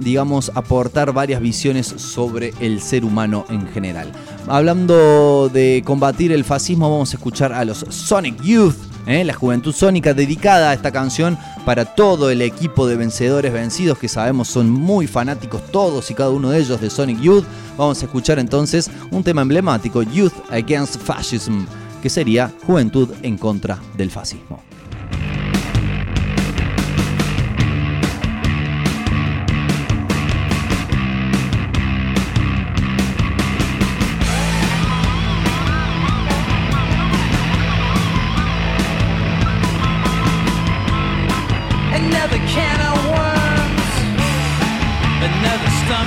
digamos, 0.00 0.50
aportar 0.54 1.12
varias 1.12 1.42
visiones 1.42 1.86
sobre 1.86 2.54
el 2.60 2.80
ser 2.80 3.04
humano 3.04 3.44
en 3.50 3.68
general. 3.68 4.10
Hablando 4.48 5.50
de 5.52 5.82
combatir 5.84 6.32
el 6.32 6.44
fascismo, 6.44 6.90
vamos 6.90 7.12
a 7.12 7.16
escuchar 7.18 7.52
a 7.52 7.66
los 7.66 7.84
Sonic 7.90 8.40
Youth 8.42 8.89
¿eh? 9.06 9.24
la 9.24 9.34
Juventud 9.34 9.74
Sónica, 9.74 10.14
dedicada 10.14 10.70
a 10.70 10.74
esta 10.74 10.90
canción 10.90 11.38
para 11.64 11.84
todo 11.84 12.30
el 12.30 12.42
equipo 12.42 12.86
de 12.86 12.96
vencedores 12.96 13.52
vencidos 13.52 13.98
que 13.98 14.08
sabemos 14.08 14.48
son 14.48 14.70
muy 14.70 15.06
fanáticos 15.06 15.62
todos 15.70 16.10
y 16.10 16.14
cada 16.14 16.30
uno 16.30 16.50
de 16.50 16.60
ellos 16.60 16.80
de 16.80 16.90
Sonic 16.90 17.20
Youth. 17.20 17.44
Vamos 17.76 18.00
a 18.02 18.06
escuchar 18.06 18.38
entonces 18.38 18.90
un 19.10 19.22
tema 19.22 19.42
emblemático, 19.42 20.02
Youth 20.02 20.34
Against 20.50 21.00
Fascism, 21.00 21.64
que 22.02 22.10
sería 22.10 22.52
Juventud 22.66 23.10
en 23.22 23.36
contra 23.36 23.78
del 23.96 24.10
fascismo. 24.10 24.69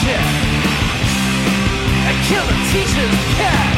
shit 0.00 0.20
and 2.08 2.16
kill 2.28 2.44
the 2.46 2.56
teacher's 2.72 3.18
pet. 3.36 3.68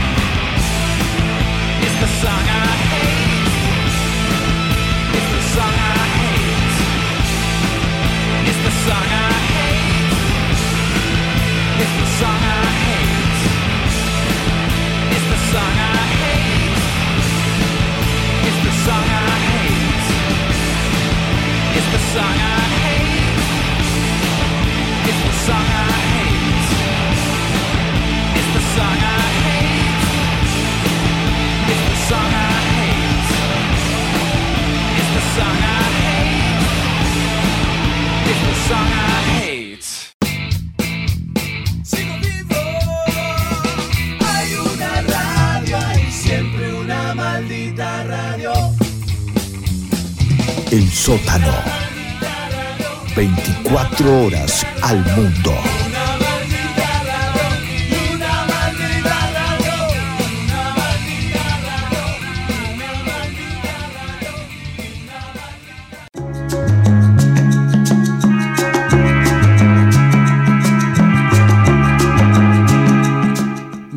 It's 1.83 1.99
the 2.01 2.11
song 2.23 2.45
I 2.47 2.67
hate. 2.91 3.22
24 53.73 54.27
horas 54.27 54.67
al 54.83 54.99
mundo. 55.17 55.82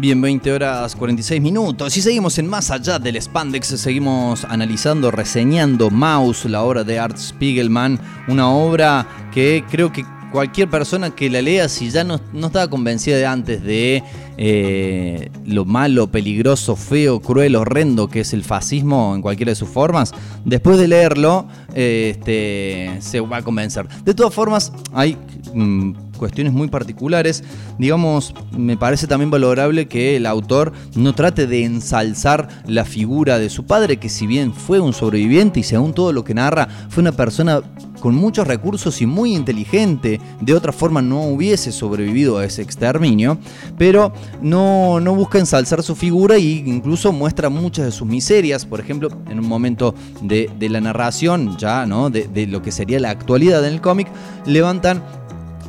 Bien, 0.06 0.22
20 0.22 0.52
horas 0.52 0.96
46 0.96 1.42
minutos. 1.42 1.98
Y 1.98 2.02
seguimos 2.04 2.38
en 2.38 2.46
Más 2.46 2.70
Allá 2.70 3.00
del 3.00 3.20
Spandex, 3.20 3.66
seguimos 3.70 4.46
analizando, 4.46 5.10
reseñando 5.10 5.90
Mouse, 5.90 6.46
la 6.46 6.62
obra 6.62 6.84
de 6.84 7.00
Art 7.00 7.18
Spiegelman, 7.18 8.00
una 8.28 8.48
obra 8.52 9.08
que 9.34 9.64
creo 9.68 9.92
que 9.92 10.06
cualquier 10.32 10.70
persona 10.70 11.10
que 11.10 11.28
la 11.32 11.42
lea, 11.42 11.68
si 11.68 11.90
ya 11.90 12.04
no, 12.04 12.20
estaba 12.36 12.70
convencida 12.70 13.18
de 13.18 13.26
antes 13.26 13.64
de 13.64 14.04
eh, 14.38 15.32
lo 15.44 15.66
malo, 15.66 16.12
peligroso, 16.12 16.76
feo, 16.76 17.20
cruel, 17.20 17.56
horrendo 17.56 18.08
que 18.08 18.20
es 18.20 18.34
el 18.34 18.44
fascismo 18.44 19.16
en 19.16 19.24
cualquiera 19.24 19.54
de 19.54 19.56
sus 19.56 19.70
formas, 19.70 20.12
después 20.44 20.78
de 20.78 20.88
leerlo, 20.88 21.48
este, 21.74 22.96
se 23.00 23.22
va 23.22 23.38
a 23.38 23.42
convencer. 23.42 23.88
De 24.04 24.14
todas 24.14 24.36
formas, 24.36 24.72
hay 24.94 25.18
mm, 25.52 26.05
cuestiones 26.16 26.54
muy 26.54 26.68
particulares. 26.68 27.44
Digamos, 27.78 28.34
me 28.58 28.78
parece 28.78 29.08
también 29.08 29.32
valorable 29.32 29.88
que 29.88 30.16
el 30.16 30.26
autor 30.26 30.74
no 30.96 31.14
trate 31.14 31.48
de 31.48 31.64
ensalzar 31.64 32.48
la 32.66 32.86
figura 32.86 33.40
de 33.40 33.50
su 33.50 33.66
padre, 33.66 33.98
que 33.98 34.10
si 34.10 34.28
bien 34.28 34.54
fue 34.54 34.80
un 34.80 34.94
sobreviviente 34.94 35.60
y 35.60 35.64
según 35.64 35.94
todo 35.94 36.14
lo 36.14 36.24
que 36.24 36.34
narra, 36.34 36.68
fue 36.90 37.02
una 37.02 37.12
persona 37.12 37.62
con 38.06 38.14
muchos 38.14 38.48
recursos 38.48 39.02
y 39.02 39.08
muy 39.08 39.34
inteligente, 39.34 40.20
de 40.40 40.54
otra 40.54 40.72
forma 40.72 41.02
no 41.02 41.24
hubiese 41.24 41.72
sobrevivido 41.72 42.38
a 42.38 42.46
ese 42.46 42.62
exterminio, 42.62 43.40
pero 43.80 44.14
no, 44.44 45.00
no 45.00 45.16
busca 45.16 45.40
ensalzar 45.40 45.82
su 45.82 45.96
figura 45.96 46.36
e 46.36 46.42
incluso 46.42 47.12
muestra 47.12 47.50
muchas 47.50 47.86
de 47.86 47.92
sus 47.92 48.08
miserias, 48.08 48.64
por 48.64 48.80
ejemplo, 48.80 49.10
en 49.28 49.40
un 49.40 49.48
momento 49.48 49.96
de, 50.22 50.50
la 50.70 50.82
narración, 50.82 51.58
ya, 51.58 51.88
¿no? 51.88 52.12
De, 52.12 52.28
de 52.28 52.46
lo 52.46 52.62
que 52.62 52.72
sería 52.72 53.00
la 53.00 53.10
actualidad 53.10 53.66
en 53.66 53.74
el 53.74 53.82
cómic, 53.82 54.08
levantan 54.46 55.04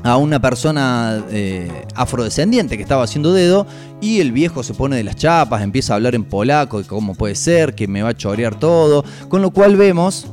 a 0.03 0.17
una 0.17 0.41
persona 0.41 1.25
eh, 1.31 1.87
afrodescendiente 1.95 2.77
que 2.77 2.83
estaba 2.83 3.05
haciendo 3.05 3.33
dedo 3.33 3.67
y 4.01 4.21
el 4.21 4.33
viejo 4.33 4.63
se 4.63 4.75
pone 4.75 4.97
de 4.97 5.05
las 5.05 5.17
chapas, 5.17 5.63
empieza 5.63 5.93
a 5.93 5.97
hablar 5.97 6.15
en 6.15 6.25
polaco, 6.25 6.83
cómo 6.87 7.15
puede 7.15 7.35
ser, 7.35 7.75
que 7.75 7.89
me 7.89 8.03
va 8.03 8.11
a 8.11 8.17
chorear 8.17 8.59
todo, 8.59 9.05
con 9.29 9.43
lo 9.43 9.51
cual 9.51 9.77
vemos 9.77 10.27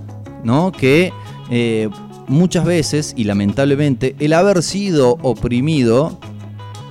¿no? 0.43 0.71
que 0.71 1.11
eh, 1.49 1.89
muchas 2.27 2.65
veces 2.65 3.13
y 3.15 3.23
lamentablemente 3.23 4.15
el 4.19 4.33
haber 4.33 4.63
sido 4.63 5.17
oprimido 5.21 6.19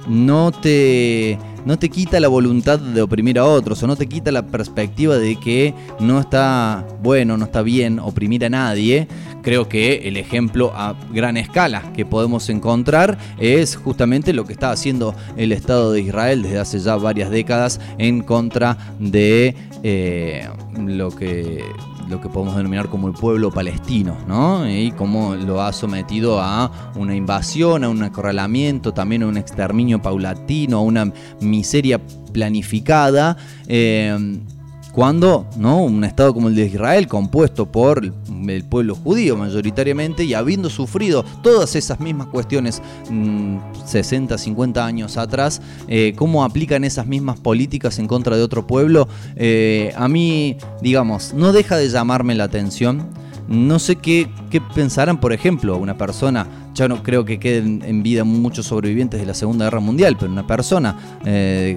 no 0.08 0.50
te 0.50 1.38
no 1.64 1.78
te 1.78 1.88
quita 1.88 2.20
la 2.20 2.28
voluntad 2.28 2.78
de 2.78 3.02
oprimir 3.02 3.38
a 3.38 3.44
otros 3.44 3.82
o 3.82 3.86
no 3.86 3.96
te 3.96 4.06
quita 4.06 4.32
la 4.32 4.46
perspectiva 4.46 5.16
de 5.16 5.36
que 5.36 5.74
no 6.00 6.20
está 6.20 6.86
bueno, 7.02 7.36
no 7.36 7.44
está 7.44 7.62
bien 7.62 7.98
oprimir 7.98 8.44
a 8.44 8.50
nadie. 8.50 9.08
Creo 9.42 9.68
que 9.68 10.08
el 10.08 10.16
ejemplo 10.16 10.72
a 10.74 10.94
gran 11.12 11.36
escala 11.36 11.92
que 11.94 12.06
podemos 12.06 12.48
encontrar 12.48 13.18
es 13.38 13.76
justamente 13.76 14.32
lo 14.32 14.44
que 14.44 14.52
está 14.52 14.70
haciendo 14.70 15.14
el 15.36 15.52
Estado 15.52 15.92
de 15.92 16.00
Israel 16.00 16.42
desde 16.42 16.58
hace 16.58 16.78
ya 16.78 16.96
varias 16.96 17.30
décadas 17.30 17.80
en 17.98 18.22
contra 18.22 18.76
de 18.98 19.56
eh, 19.82 20.48
lo 20.78 21.10
que 21.10 21.64
lo 22.08 22.20
que 22.20 22.28
podemos 22.28 22.56
denominar 22.56 22.88
como 22.88 23.08
el 23.08 23.14
pueblo 23.14 23.50
palestino, 23.50 24.16
¿no? 24.26 24.68
Y 24.68 24.92
cómo 24.92 25.34
lo 25.34 25.62
ha 25.62 25.72
sometido 25.72 26.40
a 26.40 26.92
una 26.96 27.14
invasión, 27.14 27.84
a 27.84 27.88
un 27.88 28.02
acorralamiento, 28.02 28.92
también 28.92 29.22
a 29.22 29.26
un 29.26 29.36
exterminio 29.36 30.00
paulatino, 30.00 30.78
a 30.78 30.80
una 30.82 31.12
miseria 31.40 32.00
planificada. 32.32 33.36
Eh, 33.66 34.40
cuando 34.92 35.46
¿no? 35.56 35.82
un 35.82 36.04
Estado 36.04 36.34
como 36.34 36.48
el 36.48 36.54
de 36.54 36.66
Israel, 36.66 37.08
compuesto 37.08 37.66
por 37.66 38.04
el 38.04 38.64
pueblo 38.64 38.94
judío 38.94 39.36
mayoritariamente 39.36 40.24
y 40.24 40.34
habiendo 40.34 40.68
sufrido 40.68 41.24
todas 41.42 41.74
esas 41.74 41.98
mismas 41.98 42.28
cuestiones 42.28 42.82
60, 43.86 44.34
mm, 44.34 44.38
50 44.38 44.84
años 44.84 45.16
atrás, 45.16 45.62
eh, 45.88 46.12
cómo 46.16 46.44
aplican 46.44 46.84
esas 46.84 47.06
mismas 47.06 47.40
políticas 47.40 47.98
en 47.98 48.06
contra 48.06 48.36
de 48.36 48.42
otro 48.42 48.66
pueblo, 48.66 49.08
eh, 49.36 49.92
a 49.96 50.08
mí, 50.08 50.58
digamos, 50.82 51.32
no 51.34 51.52
deja 51.52 51.76
de 51.76 51.88
llamarme 51.88 52.34
la 52.34 52.44
atención. 52.44 53.08
No 53.48 53.78
sé 53.78 53.96
qué, 53.96 54.28
pensarán, 54.74 55.20
por 55.20 55.32
ejemplo, 55.32 55.76
una 55.76 55.98
persona 55.98 56.46
ya 56.74 56.88
no 56.88 57.02
creo 57.02 57.24
que 57.24 57.38
queden 57.38 57.82
en 57.84 58.02
vida 58.02 58.24
muchos 58.24 58.66
sobrevivientes 58.66 59.20
de 59.20 59.26
la 59.26 59.34
Segunda 59.34 59.66
Guerra 59.66 59.80
Mundial, 59.80 60.16
pero 60.18 60.30
una 60.30 60.46
persona 60.46 61.18
eh, 61.24 61.76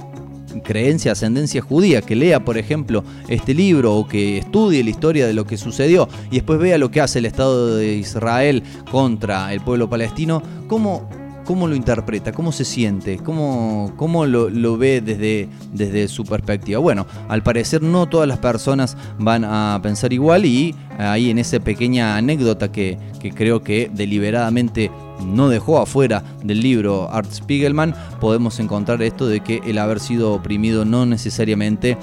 creencia, 0.62 1.12
ascendencia 1.12 1.62
judía, 1.62 2.02
que 2.02 2.15
lea, 2.15 2.44
por 2.44 2.58
ejemplo, 2.58 3.04
este 3.28 3.54
libro 3.54 3.96
o 3.96 4.08
que 4.08 4.39
estudie 4.39 4.84
la 4.84 4.89
historia 4.89 5.28
de 5.28 5.34
lo 5.34 5.46
que 5.46 5.58
sucedió 5.58 6.08
y 6.32 6.36
después 6.36 6.60
vea 6.60 6.78
lo 6.78 6.91
que 6.91 7.02
hace 7.02 7.20
el 7.20 7.26
Estado 7.26 7.76
de 7.78 7.96
Israel 7.96 8.63
contra 8.91 9.54
el 9.54 9.62
pueblo 9.62 9.89
palestino, 9.89 10.41
¿cómo, 10.68 11.10
cómo 11.45 11.67
lo 11.67 11.75
interpreta? 11.75 12.34
¿Cómo 12.34 12.51
se 12.51 12.65
siente? 12.65 13.17
¿Cómo, 13.17 13.93
cómo 13.95 14.25
lo, 14.25 14.77
ve 14.77 15.01
desde, 15.01 15.47
desde 15.71 16.08
su 16.08 16.25
perspectiva? 16.25 16.79
Bueno, 16.79 17.05
al 17.29 17.43
parecer 17.43 17.81
no 17.81 18.08
todas 18.08 18.27
las 18.27 18.39
personas 18.39 18.97
van 19.17 19.45
a 19.45 19.79
pensar 19.81 20.12
igual 20.12 20.45
y 20.45 20.75
ahí 20.97 21.29
en 21.29 21.39
esa 21.39 21.60
pequeña 21.60 22.17
anécdota 22.17 22.71
que, 22.71 22.97
que 23.19 23.31
creo 23.31 23.62
que 23.62 23.89
deliberadamente 23.93 24.91
no 25.23 25.49
dejó 25.49 25.79
afuera 25.79 26.23
del 26.43 26.62
libro 26.62 27.10
Art 27.12 27.31
Spiegelman, 27.31 27.95
podemos 28.19 28.60
encontrar 28.60 29.01
esto 29.01 29.27
de 29.27 29.39
que 29.39 29.62
el 29.65 29.77
haber 29.77 29.99
sido 29.99 30.34
oprimido 30.34 30.84
no 30.86 31.05
necesariamente 31.05 31.97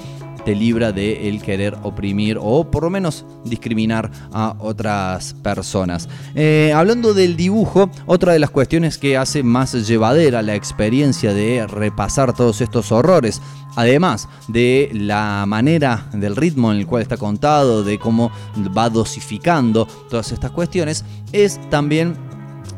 te 0.45 0.55
libra 0.55 0.91
de 0.91 1.29
el 1.29 1.41
querer 1.41 1.77
oprimir 1.83 2.37
o 2.41 2.69
por 2.69 2.83
lo 2.83 2.89
menos 2.89 3.25
discriminar 3.45 4.11
a 4.31 4.55
otras 4.59 5.33
personas. 5.41 6.09
Eh, 6.35 6.73
hablando 6.75 7.13
del 7.13 7.35
dibujo, 7.35 7.89
otra 8.05 8.33
de 8.33 8.39
las 8.39 8.49
cuestiones 8.49 8.97
que 8.97 9.17
hace 9.17 9.43
más 9.43 9.73
llevadera 9.87 10.41
la 10.41 10.55
experiencia 10.55 11.33
de 11.33 11.65
repasar 11.67 12.33
todos 12.33 12.61
estos 12.61 12.91
horrores, 12.91 13.41
además 13.75 14.27
de 14.47 14.89
la 14.93 15.45
manera, 15.47 16.07
del 16.13 16.35
ritmo 16.35 16.71
en 16.71 16.79
el 16.79 16.87
cual 16.87 17.01
está 17.01 17.17
contado, 17.17 17.83
de 17.83 17.99
cómo 17.99 18.31
va 18.75 18.89
dosificando 18.89 19.87
todas 20.09 20.31
estas 20.31 20.51
cuestiones, 20.51 21.03
es 21.31 21.59
también 21.69 22.32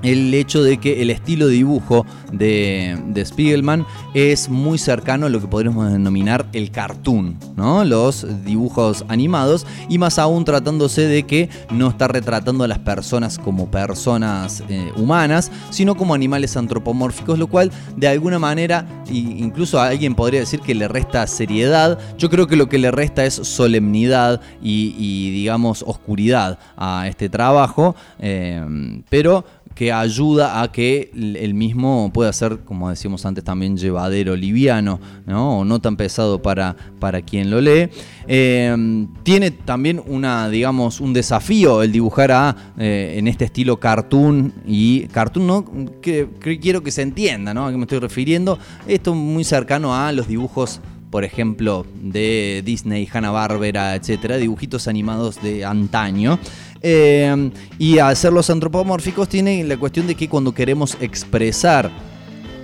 el 0.05 0.33
hecho 0.33 0.63
de 0.63 0.77
que 0.77 1.01
el 1.01 1.09
estilo 1.09 1.47
de 1.47 1.53
dibujo 1.53 2.05
de, 2.31 3.23
Spiegelman 3.25 3.85
es 4.13 4.49
muy 4.49 4.77
cercano 4.77 5.25
a 5.25 5.29
lo 5.29 5.41
que 5.41 5.47
podríamos 5.47 5.91
denominar 5.91 6.45
el 6.53 6.69
cartoon, 6.69 7.37
¿no? 7.55 7.83
los 7.83 8.27
dibujos 8.45 9.03
animados, 9.07 9.65
y 9.89 9.97
más 9.97 10.19
aún 10.19 10.45
tratándose 10.45 11.07
de 11.07 11.23
que 11.23 11.49
no 11.71 11.89
está 11.89 12.07
retratando 12.07 12.63
a 12.63 12.67
las 12.67 12.79
personas 12.79 13.39
como 13.39 13.71
personas 13.71 14.63
eh, 14.69 14.91
humanas, 14.95 15.51
sino 15.71 15.95
como 15.95 16.13
animales 16.13 16.55
antropomórficos, 16.55 17.39
lo 17.39 17.47
cual 17.47 17.71
de 17.95 18.07
alguna 18.07 18.37
manera, 18.37 18.87
incluso 19.09 19.79
alguien 19.81 20.13
podría 20.13 20.41
decir 20.41 20.59
que 20.59 20.75
le 20.75 20.87
resta 20.87 21.25
seriedad, 21.25 21.97
yo 22.17 22.29
creo 22.29 22.47
que 22.47 22.55
lo 22.55 22.69
que 22.69 22.77
le 22.77 22.91
resta 22.91 23.25
es 23.25 23.33
solemnidad 23.33 24.41
y, 24.61 25.31
digamos 25.31 25.83
oscuridad 25.87 26.59
a 26.77 27.07
este 27.07 27.29
trabajo, 27.29 27.95
eh, 28.19 28.63
pero 29.09 29.45
que 29.75 29.91
ayuda 29.91 30.61
a 30.61 30.71
que 30.71 31.11
el 31.13 31.53
mismo 31.53 32.09
pueda 32.13 32.31
ser, 32.31 32.59
como 32.59 32.89
decíamos 32.89 33.25
antes, 33.25 33.43
también 33.43 33.75
llevadero, 33.75 34.33
liviano, 34.35 35.01
¿no? 35.25 35.59
o 35.59 35.65
no 35.65 35.81
tan 35.81 35.97
pesado 35.97 36.41
para, 36.41 36.77
para 36.99 37.21
quien 37.21 37.51
lo 37.51 37.59
lee. 37.59 37.89
Em, 38.25 39.07
tiene 39.23 39.51
también 39.51 40.01
una, 40.07 40.49
digamos, 40.49 41.01
un 41.01 41.11
desafío 41.11 41.83
el 41.83 41.91
dibujar 41.91 42.31
a, 42.31 42.55
eh, 42.77 43.15
en 43.17 43.27
este 43.27 43.45
estilo 43.45 43.77
cartoon 43.77 44.53
y 44.65 45.07
cartoon, 45.07 45.45
¿no? 45.45 45.65
Que, 46.01 46.29
quiero 46.61 46.81
que 46.81 46.91
se 46.91 47.01
entienda, 47.01 47.53
¿no? 47.53 47.67
A 47.67 47.71
qué 47.71 47.77
me 47.77 47.83
estoy 47.83 47.99
refiriendo. 47.99 48.57
Esto 48.87 49.13
muy 49.13 49.43
cercano 49.43 49.93
a 49.93 50.11
los 50.13 50.27
dibujos 50.27 50.79
por 51.15 51.23
ejemplo, 51.23 51.85
de 52.01 52.61
Disney, 52.65 53.07
Hanna-Barbera, 53.09 53.95
etcétera, 53.95 54.35
dibujitos 54.35 54.89
animados 54.89 55.41
de 55.41 55.63
antaño. 55.63 56.39
Eh, 56.81 57.51
y 57.79 57.99
hacerlos 57.99 58.49
antropomórficos 58.49 59.27
tiene 59.27 59.63
la 59.63 59.77
cuestión 59.77 60.07
de 60.07 60.15
que 60.15 60.29
cuando 60.29 60.53
queremos 60.53 60.97
expresar 61.01 61.91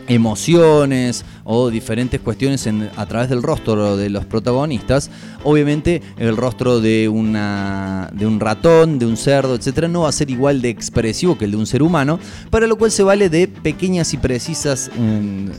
emociones 0.07 1.23
o 1.43 1.69
diferentes 1.69 2.19
cuestiones 2.19 2.67
a 2.95 3.05
través 3.05 3.29
del 3.29 3.41
rostro 3.41 3.97
de 3.97 4.09
los 4.09 4.25
protagonistas, 4.25 5.09
obviamente 5.43 6.01
el 6.17 6.35
rostro 6.35 6.81
de, 6.81 7.07
una, 7.07 8.09
de 8.13 8.25
un 8.25 8.39
ratón, 8.39 8.99
de 8.99 9.05
un 9.05 9.17
cerdo, 9.17 9.55
etcétera, 9.55 9.87
no 9.87 10.01
va 10.01 10.09
a 10.09 10.13
ser 10.13 10.29
igual 10.29 10.61
de 10.61 10.69
expresivo 10.69 11.37
que 11.37 11.45
el 11.45 11.51
de 11.51 11.57
un 11.57 11.65
ser 11.65 11.81
humano, 11.81 12.19
para 12.49 12.67
lo 12.67 12.77
cual 12.77 12.91
se 12.91 13.03
vale 13.03 13.29
de 13.29 13.47
pequeñas 13.47 14.13
y 14.13 14.17
precisas 14.17 14.91
mm, 14.97 15.49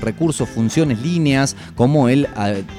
recursos, 0.00 0.48
funciones, 0.48 1.00
líneas, 1.02 1.56
como 1.74 2.08
el 2.08 2.28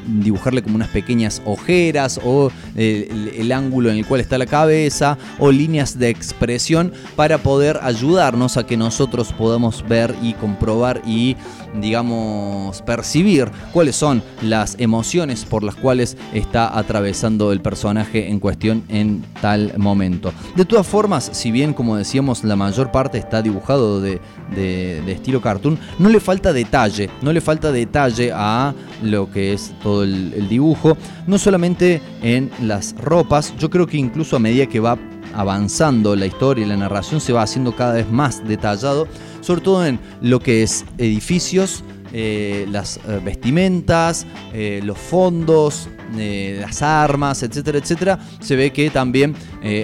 dibujarle 0.06 0.62
como 0.62 0.76
unas 0.76 0.90
pequeñas 0.90 1.42
ojeras 1.46 2.20
o 2.24 2.52
el, 2.76 3.52
ángulo 3.52 3.90
en 3.90 3.98
el 3.98 4.06
cual 4.06 4.22
está 4.22 4.38
la 4.38 4.46
cabeza 4.46 5.18
o 5.40 5.52
líneas 5.52 5.98
de 5.98 6.10
expresión 6.10 6.92
para 7.16 7.38
poder 7.38 7.80
ayudarnos 7.82 8.58
a 8.58 8.66
que 8.66 8.78
nosotros 8.78 9.34
podamos 9.34 9.88
ver 9.88 10.14
y 10.22 10.34
comprobar 10.34 11.02
y 11.06 11.36
digamos 11.80 12.82
percibir 12.82 13.52
cuáles 13.74 13.96
son 13.96 14.24
las 14.42 14.76
emociones 14.80 15.46
por 15.46 15.64
las 15.64 15.76
cuales 15.76 16.18
está 16.34 16.78
atravesando 16.78 17.52
el 17.52 17.62
personaje 17.62 18.30
en 18.30 18.40
cuestión 18.40 18.84
en 18.90 19.24
tal 19.42 19.74
momento. 19.78 20.32
De 20.56 20.66
todas 20.66 20.88
formas, 20.88 21.30
si 21.34 21.52
bien 21.52 21.74
como 21.74 21.96
decíamos 21.96 22.44
la 22.44 22.56
mayor 22.56 22.92
parte 22.92 23.18
está 23.18 23.42
dibujado 23.42 24.02
de, 24.02 24.20
de, 24.56 25.12
estilo 25.12 25.42
cartoon, 25.42 25.78
no 26.00 26.10
le 26.10 26.20
falta 26.20 26.54
detalle, 26.54 27.10
no 27.22 27.32
le 27.32 27.42
falta 27.42 27.72
detalle 27.72 28.32
a 28.34 28.74
lo 29.02 29.32
que 29.32 29.54
es 29.54 29.74
todo 29.82 30.04
el, 30.04 30.48
dibujo, 30.48 30.98
no 31.26 31.38
solamente 31.38 32.02
en 32.22 32.50
las 32.62 32.96
ropas, 32.98 33.54
yo 33.58 33.70
creo 33.70 33.88
que 33.88 33.98
incluso 33.98 34.36
a 34.36 34.40
medida 34.40 34.66
que 34.68 34.80
va 34.80 34.98
avanzando 35.34 36.16
la 36.16 36.26
historia 36.26 36.66
y 36.66 36.70
la 36.70 36.78
narración 36.78 37.22
se 37.22 37.34
va 37.34 37.44
haciendo 37.44 37.76
cada 37.76 37.94
vez 37.94 38.10
más 38.10 38.48
detallado, 38.48 39.08
sobre 39.42 39.62
todo 39.62 39.86
en 39.86 40.00
lo 40.22 40.40
que 40.40 40.64
es 40.64 40.86
edificios, 40.98 41.84
eh, 42.14 42.66
las 42.72 42.98
eh, 42.98 43.20
vestimentas, 43.24 44.26
eh, 44.54 44.82
los 44.84 44.98
fondos, 44.98 45.90
las 46.16 46.82
armas, 46.82 47.44
etcétera, 47.44 47.80
etcétera, 47.80 48.20
se 48.40 48.56
ve 48.56 48.72
que 48.72 48.90
también 48.90 49.36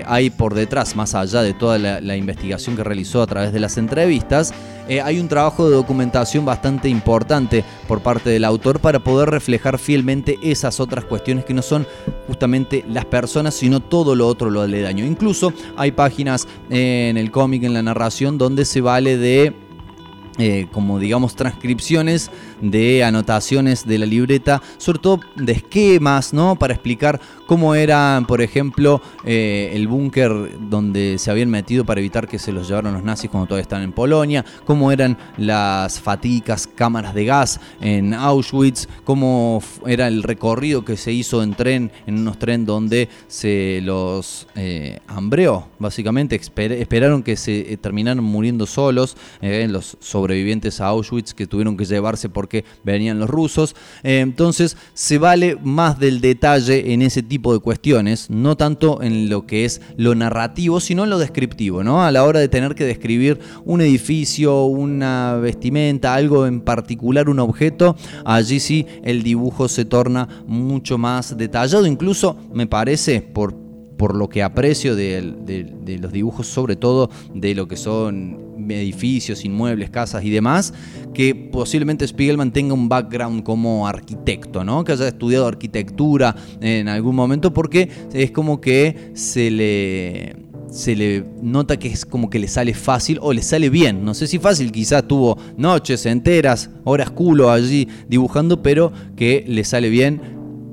hay 0.06 0.30
por 0.30 0.54
detrás, 0.54 0.96
más 0.96 1.16
allá 1.16 1.42
de 1.42 1.54
toda 1.54 1.78
la, 1.78 2.16
investigación 2.16 2.76
que 2.76 2.84
realizó 2.84 3.22
a 3.22 3.28
través 3.28 3.52
de 3.52 3.60
las 3.60 3.78
entrevistas, 3.78 4.54
hay 5.04 5.20
un 5.20 5.28
trabajo 5.28 5.70
de 5.70 5.76
documentación 5.76 6.46
bastante 6.46 6.90
importante 6.90 7.64
por 7.88 8.02
parte 8.02 8.30
del 8.30 8.46
autor 8.46 8.80
para 8.80 9.00
poder 9.00 9.30
reflejar 9.30 9.78
fielmente 9.78 10.40
esas 10.42 10.80
otras 10.80 11.06
cuestiones 11.06 11.46
que 11.46 11.54
no 11.54 11.62
son 11.62 11.88
justamente 12.28 12.86
las 12.88 13.06
personas, 13.06 13.54
sino 13.54 13.80
todo 13.80 14.16
lo 14.16 14.28
otro, 14.28 14.50
lo 14.50 14.62
aledaño. 14.62 15.06
Incluso 15.06 15.54
hay 15.76 15.92
páginas 15.92 16.48
en 16.70 17.18
el 17.18 17.32
cómic, 17.32 17.64
en 17.64 17.74
la 17.74 17.84
narración, 17.84 18.38
donde 18.38 18.66
se 18.66 18.82
vale 18.82 19.18
de 19.18 19.54
eh, 20.40 20.66
como 20.72 20.98
digamos 20.98 21.36
transcripciones 21.36 22.32
de 22.64 23.04
anotaciones 23.04 23.86
de 23.86 23.98
la 23.98 24.06
libreta, 24.06 24.62
sobre 24.78 25.00
todo 25.00 25.20
de 25.36 25.52
esquemas, 25.52 26.34
¿no? 26.34 26.56
Para 26.56 26.74
explicar 26.74 27.20
cómo 27.46 27.76
era, 27.76 28.24
por 28.28 28.42
ejemplo, 28.42 29.02
eh, 29.26 29.72
el 29.74 29.88
búnker 29.88 30.58
donde 30.70 31.18
se 31.18 31.30
habían 31.30 31.50
metido 31.50 31.86
para 31.86 32.00
evitar 32.00 32.28
que 32.28 32.40
se 32.40 32.52
los 32.52 32.68
llevaran 32.68 32.94
los 32.94 33.04
nazis 33.04 33.30
cuando 33.30 33.48
todavía 33.48 33.64
estaban 33.64 33.84
en 33.84 33.92
Polonia, 33.92 34.46
cómo 34.66 34.92
eran 34.92 35.18
las 35.38 36.00
fatídicas 36.00 36.68
cámaras 36.68 37.14
de 37.14 37.26
gas 37.26 37.60
en 37.82 38.14
Auschwitz, 38.14 38.88
cómo 39.04 39.62
era 39.86 40.08
el 40.08 40.24
recorrido 40.24 40.86
que 40.86 40.96
se 40.96 41.12
hizo 41.12 41.44
en 41.44 41.54
tren, 41.56 41.92
en 42.08 42.20
unos 42.20 42.40
tren 42.40 42.66
donde 42.66 43.10
se 43.28 43.82
los 43.84 44.48
eh, 44.56 45.00
hambreó, 45.08 45.68
básicamente, 45.80 46.36
esperaron 46.36 47.24
que 47.24 47.36
se 47.36 47.78
terminaran 47.82 48.24
muriendo 48.24 48.66
solos, 48.66 49.18
los 49.42 49.98
sobrevivientes 50.00 50.80
a 50.80 50.88
Auschwitz 50.88 51.34
que 51.34 51.48
tuvieron 51.48 51.76
que 51.76 51.86
llevarse 51.86 52.30
porque 52.30 52.53
venían 52.84 53.20
los 53.20 53.30
rusos. 53.30 53.76
Eh, 54.04 54.20
entonces 54.20 54.78
se 54.94 55.18
vale 55.18 55.58
más 55.62 56.00
del 56.00 56.22
detalle 56.22 56.94
en 56.94 57.02
ese 57.02 57.24
tipo 57.24 57.54
de 57.54 57.60
cuestiones, 57.60 58.30
no 58.30 58.56
tanto 58.56 59.02
en 59.02 59.30
lo 59.30 59.46
que 59.46 59.66
es 59.66 59.82
lo 59.98 60.16
narrativo, 60.16 60.80
sino 60.80 61.04
en 61.04 61.10
lo 61.10 61.18
descriptivo, 61.18 61.84
¿no? 61.84 62.04
A 62.04 62.12
la 62.12 62.24
hora 62.24 62.40
de 62.40 62.48
tener 62.48 62.76
que 62.76 62.86
describir 62.86 63.40
un 63.66 63.82
edificio, 63.82 64.66
una 64.66 65.36
vestimenta, 65.36 66.14
algo 66.14 66.46
en 66.46 66.62
particular, 66.62 67.30
un 67.30 67.40
objeto, 67.40 67.96
allí 68.26 68.60
sí 68.60 68.86
el 69.04 69.24
dibujo 69.24 69.68
se 69.68 69.86
torna 69.86 70.28
mucho 70.46 70.98
más 70.98 71.38
detallado, 71.38 71.88
incluso 71.88 72.38
me 72.54 72.68
parece, 72.68 73.22
por 73.22 73.64
por 74.04 74.16
lo 74.16 74.28
que 74.28 74.44
aprecio 74.44 74.98
de, 74.98 75.98
los 76.02 76.12
dibujos, 76.12 76.48
sobre 76.48 76.76
todo 76.76 77.10
de 77.34 77.56
lo 77.56 77.70
que 77.70 77.78
son 77.78 78.53
edificios, 78.70 79.46
inmuebles, 79.46 79.90
casas 79.90 80.24
y 80.24 80.30
demás, 80.30 80.74
que 81.14 81.36
posiblemente 81.36 82.08
Spiegelman 82.08 82.52
tenga 82.52 82.74
un 82.74 82.90
background 82.90 83.44
como 83.44 83.88
arquitecto, 83.88 84.64
¿no? 84.64 84.84
que 84.84 84.94
haya 84.94 85.08
estudiado 85.08 85.48
arquitectura 85.48 86.36
en 86.62 86.88
algún 86.88 87.16
momento, 87.16 87.54
porque 87.54 87.90
es 88.14 88.32
como 88.32 88.60
que 88.62 89.12
se 89.14 89.52
le 89.52 90.36
se 90.74 90.96
le 90.96 91.24
nota 91.42 91.78
que 91.78 91.88
es 91.88 92.04
como 92.04 92.32
que 92.32 92.40
le 92.40 92.48
sale 92.48 92.74
fácil 92.74 93.20
o 93.22 93.32
le 93.32 93.44
sale 93.44 93.70
bien. 93.70 94.04
No 94.04 94.16
sé 94.16 94.26
si 94.26 94.40
fácil, 94.40 94.72
quizás 94.72 95.08
tuvo 95.08 95.38
noches 95.56 96.06
enteras, 96.08 96.72
horas 96.84 97.12
culo 97.12 97.52
allí 97.52 97.88
dibujando, 98.10 98.64
pero 98.64 98.92
que 99.16 99.46
le 99.48 99.64
sale 99.66 99.90
bien, 99.90 100.20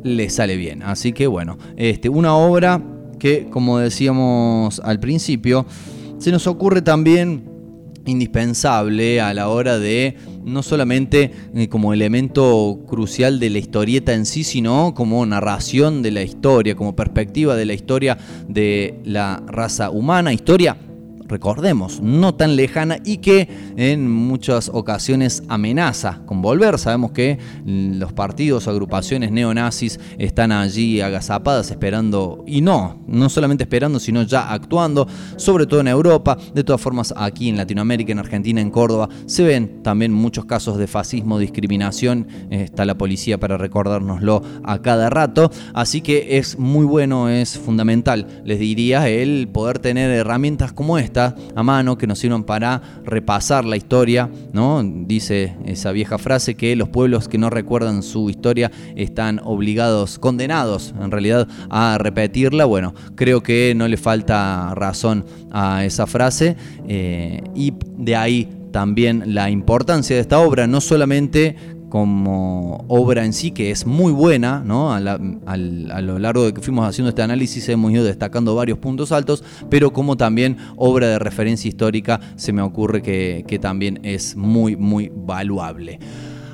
le 0.03 0.31
sale 0.31 0.57
bien. 0.57 0.83
Así 0.83 1.13
que 1.13 1.27
bueno, 1.27 1.59
este, 1.77 2.09
una 2.09 2.35
obra 2.35 2.83
que, 3.19 3.49
como 3.51 3.79
decíamos 3.79 4.81
al 4.81 4.99
principio, 5.01 5.67
se 6.19 6.33
nos 6.33 6.47
ocurre 6.47 6.83
también 6.83 7.45
indispensable 8.07 9.21
a 9.21 9.35
la 9.35 9.49
hora 9.49 9.79
de 9.79 10.17
no 10.45 10.63
solamente 10.63 11.33
eh, 11.55 11.69
como 11.69 11.93
elemento 11.93 12.81
crucial 12.87 13.39
de 13.41 13.51
la 13.51 13.59
historieta 13.59 14.15
en 14.15 14.27
sí, 14.27 14.45
sino 14.45 14.95
como 14.95 15.25
narración 15.27 16.03
de 16.03 16.11
la 16.11 16.23
historia, 16.23 16.75
como 16.75 16.97
perspectiva 16.97 17.57
de 17.57 17.67
la 17.67 17.75
historia 17.75 18.19
de 18.49 19.01
la 19.05 19.43
raza 19.47 19.91
humana, 19.91 20.33
historia 20.33 20.77
recordemos, 21.31 22.01
no 22.01 22.35
tan 22.35 22.57
lejana 22.57 22.99
y 23.05 23.19
que 23.19 23.49
en 23.77 24.11
muchas 24.11 24.69
ocasiones 24.69 25.43
amenaza 25.49 26.21
con 26.27 26.43
volver. 26.43 26.79
Sabemos 26.79 27.13
que 27.13 27.39
los 27.65 28.13
partidos 28.13 28.69
agrupaciones 28.69 29.31
neonazis 29.31 29.99
están 30.19 30.53
allí 30.53 31.01
agazapadas 31.01 31.71
esperando, 31.71 32.45
y 32.47 32.61
no, 32.61 33.03
no 33.07 33.29
solamente 33.29 33.65
esperando, 33.65 34.01
sino 34.01 34.23
ya 34.23 34.53
actuando, 34.53 35.07
sobre 35.37 35.67
todo 35.67 35.81
en 35.81 35.89
Europa. 35.89 36.37
De 36.55 36.65
todas 36.65 36.81
formas, 36.81 37.15
aquí 37.17 37.49
en 37.49 37.57
Latinoamérica, 37.57 38.13
en 38.13 38.19
Argentina, 38.19 38.61
en 38.61 38.71
Córdoba, 38.71 39.09
se 39.27 39.45
ven 39.45 39.83
también 39.83 40.13
muchos 40.13 40.45
casos 40.45 40.77
de 40.79 40.87
fascismo, 40.87 41.39
discriminación. 41.39 42.27
Está 42.51 42.85
la 42.85 42.99
policía 42.99 43.39
para 43.39 43.57
recordárnoslo 43.57 44.43
a 44.65 44.83
cada 44.83 45.11
rato. 45.11 45.51
Así 45.75 46.01
que 46.01 46.39
es 46.39 46.59
muy 46.59 46.85
bueno, 46.85 47.29
es 47.29 47.59
fundamental, 47.59 48.43
les 48.45 48.59
diría, 48.59 49.09
el 49.09 49.49
poder 49.49 49.79
tener 49.79 50.11
herramientas 50.11 50.73
como 50.73 50.99
esta 50.99 51.20
a 51.55 51.63
mano 51.63 51.99
que 51.99 52.07
nos 52.07 52.19
sirvan 52.19 52.45
para 52.45 52.81
repasar 53.05 53.65
la 53.65 53.77
historia, 53.77 54.31
¿no? 54.53 54.83
Dice 54.83 55.57
esa 55.67 55.93
vieja 55.93 56.19
frase 56.19 56.55
que 56.55 56.77
los 56.77 56.89
pueblos 56.89 57.29
que 57.29 57.39
no 57.39 57.51
recuerdan 57.51 58.03
su 58.03 58.31
historia 58.31 58.71
están 58.97 59.41
obligados, 59.45 60.19
condenados 60.19 60.95
en 61.01 61.11
realidad 61.11 61.49
a 61.69 61.99
repetirla. 61.99 62.65
Bueno, 62.65 62.95
creo 63.15 63.43
que 63.43 63.75
no 63.77 63.89
le 63.89 63.97
falta 63.97 64.75
razón 64.75 65.25
a 65.51 65.85
esa 65.85 66.07
frase 66.07 66.57
eh, 66.89 67.43
y 67.55 67.73
de 67.99 68.17
ahí 68.17 68.49
también 68.73 69.35
la 69.35 69.51
importancia 69.51 70.17
de 70.17 70.23
esta 70.23 70.39
obra, 70.39 70.67
no 70.67 70.81
solamente 70.81 71.57
como 71.91 72.85
obra 72.89 73.27
en 73.27 73.35
sí, 73.35 73.51
que 73.51 73.71
es 73.71 73.85
muy 73.85 74.13
buena, 74.13 74.63
¿no? 74.65 74.95
A, 74.95 75.01
lo 75.01 76.19
largo 76.19 76.47
de 76.47 76.55
que 76.55 76.63
fuimos 76.63 76.89
haciendo 76.89 77.11
este 77.11 77.21
análisis 77.21 77.69
hemos 77.69 77.93
ido 77.93 78.05
destacando 78.05 78.55
varios 78.55 78.79
puntos 78.79 79.13
altos, 79.13 79.45
pero 79.69 79.93
como 79.93 80.17
también 80.17 80.57
obra 80.77 81.09
de 81.09 81.19
referencia 81.19 81.69
histórica 81.69 82.21
se 82.37 82.55
me 82.55 82.63
ocurre 82.63 83.03
que, 83.03 83.45
que 83.47 83.59
también 83.59 84.01
es 84.03 84.35
muy, 84.37 84.77
muy 84.77 85.13
valuable. 85.15 85.99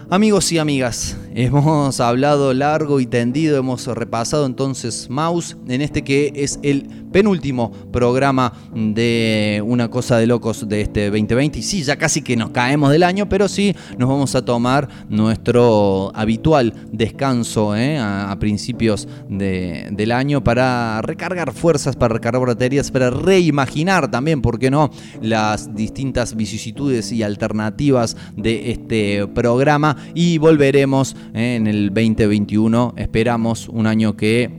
Amigos 0.08 0.52
y 0.52 0.58
amigas, 0.58 1.16
hemos 1.34 1.98
hablado 1.98 2.54
largo 2.54 3.00
y 3.00 3.06
tendido, 3.06 3.58
hemos 3.58 3.88
repasado 3.88 4.46
entonces 4.46 5.10
Mouse 5.10 5.56
en 5.66 5.82
este 5.82 6.04
que 6.04 6.32
es 6.36 6.60
el 6.62 7.06
penúltimo 7.10 7.72
programa 7.92 8.52
de 8.72 9.62
Una 9.66 9.88
Cosa 9.88 10.18
de 10.18 10.28
Locos 10.28 10.68
de 10.68 10.82
este 10.82 11.06
2020. 11.06 11.58
Y 11.58 11.62
sí, 11.62 11.82
ya 11.82 11.96
casi 11.96 12.22
que 12.22 12.36
nos 12.36 12.50
caemos 12.50 12.92
del 12.92 13.02
año, 13.02 13.28
pero 13.28 13.48
sí 13.48 13.74
nos 13.98 14.08
vamos 14.08 14.34
a 14.36 14.44
tomar 14.44 14.88
nuestro 15.08 16.12
habitual 16.14 16.72
descanso 16.92 17.74
¿eh? 17.74 17.98
a, 17.98 18.36
principios 18.38 19.08
del 19.28 20.12
año 20.12 20.44
para 20.44 21.00
recargar 21.02 21.52
fuerzas, 21.52 21.96
para 21.96 22.14
recargar 22.14 22.46
baterías, 22.46 22.90
para 22.90 23.10
reimaginar 23.10 24.10
también, 24.10 24.42
¿por 24.42 24.58
qué 24.58 24.70
no?, 24.70 24.90
las 25.20 25.74
distintas 25.74 26.36
vicisitudes 26.36 27.10
y 27.12 27.22
alternativas 27.22 28.16
de 28.36 28.70
este 28.70 29.26
programa 29.26 29.95
y 30.14 30.38
volveremos 30.38 31.16
en 31.34 31.66
el 31.66 31.88
2021. 31.88 32.94
Esperamos 32.96 33.68
un 33.68 33.86
año 33.86 34.16
que 34.16 34.50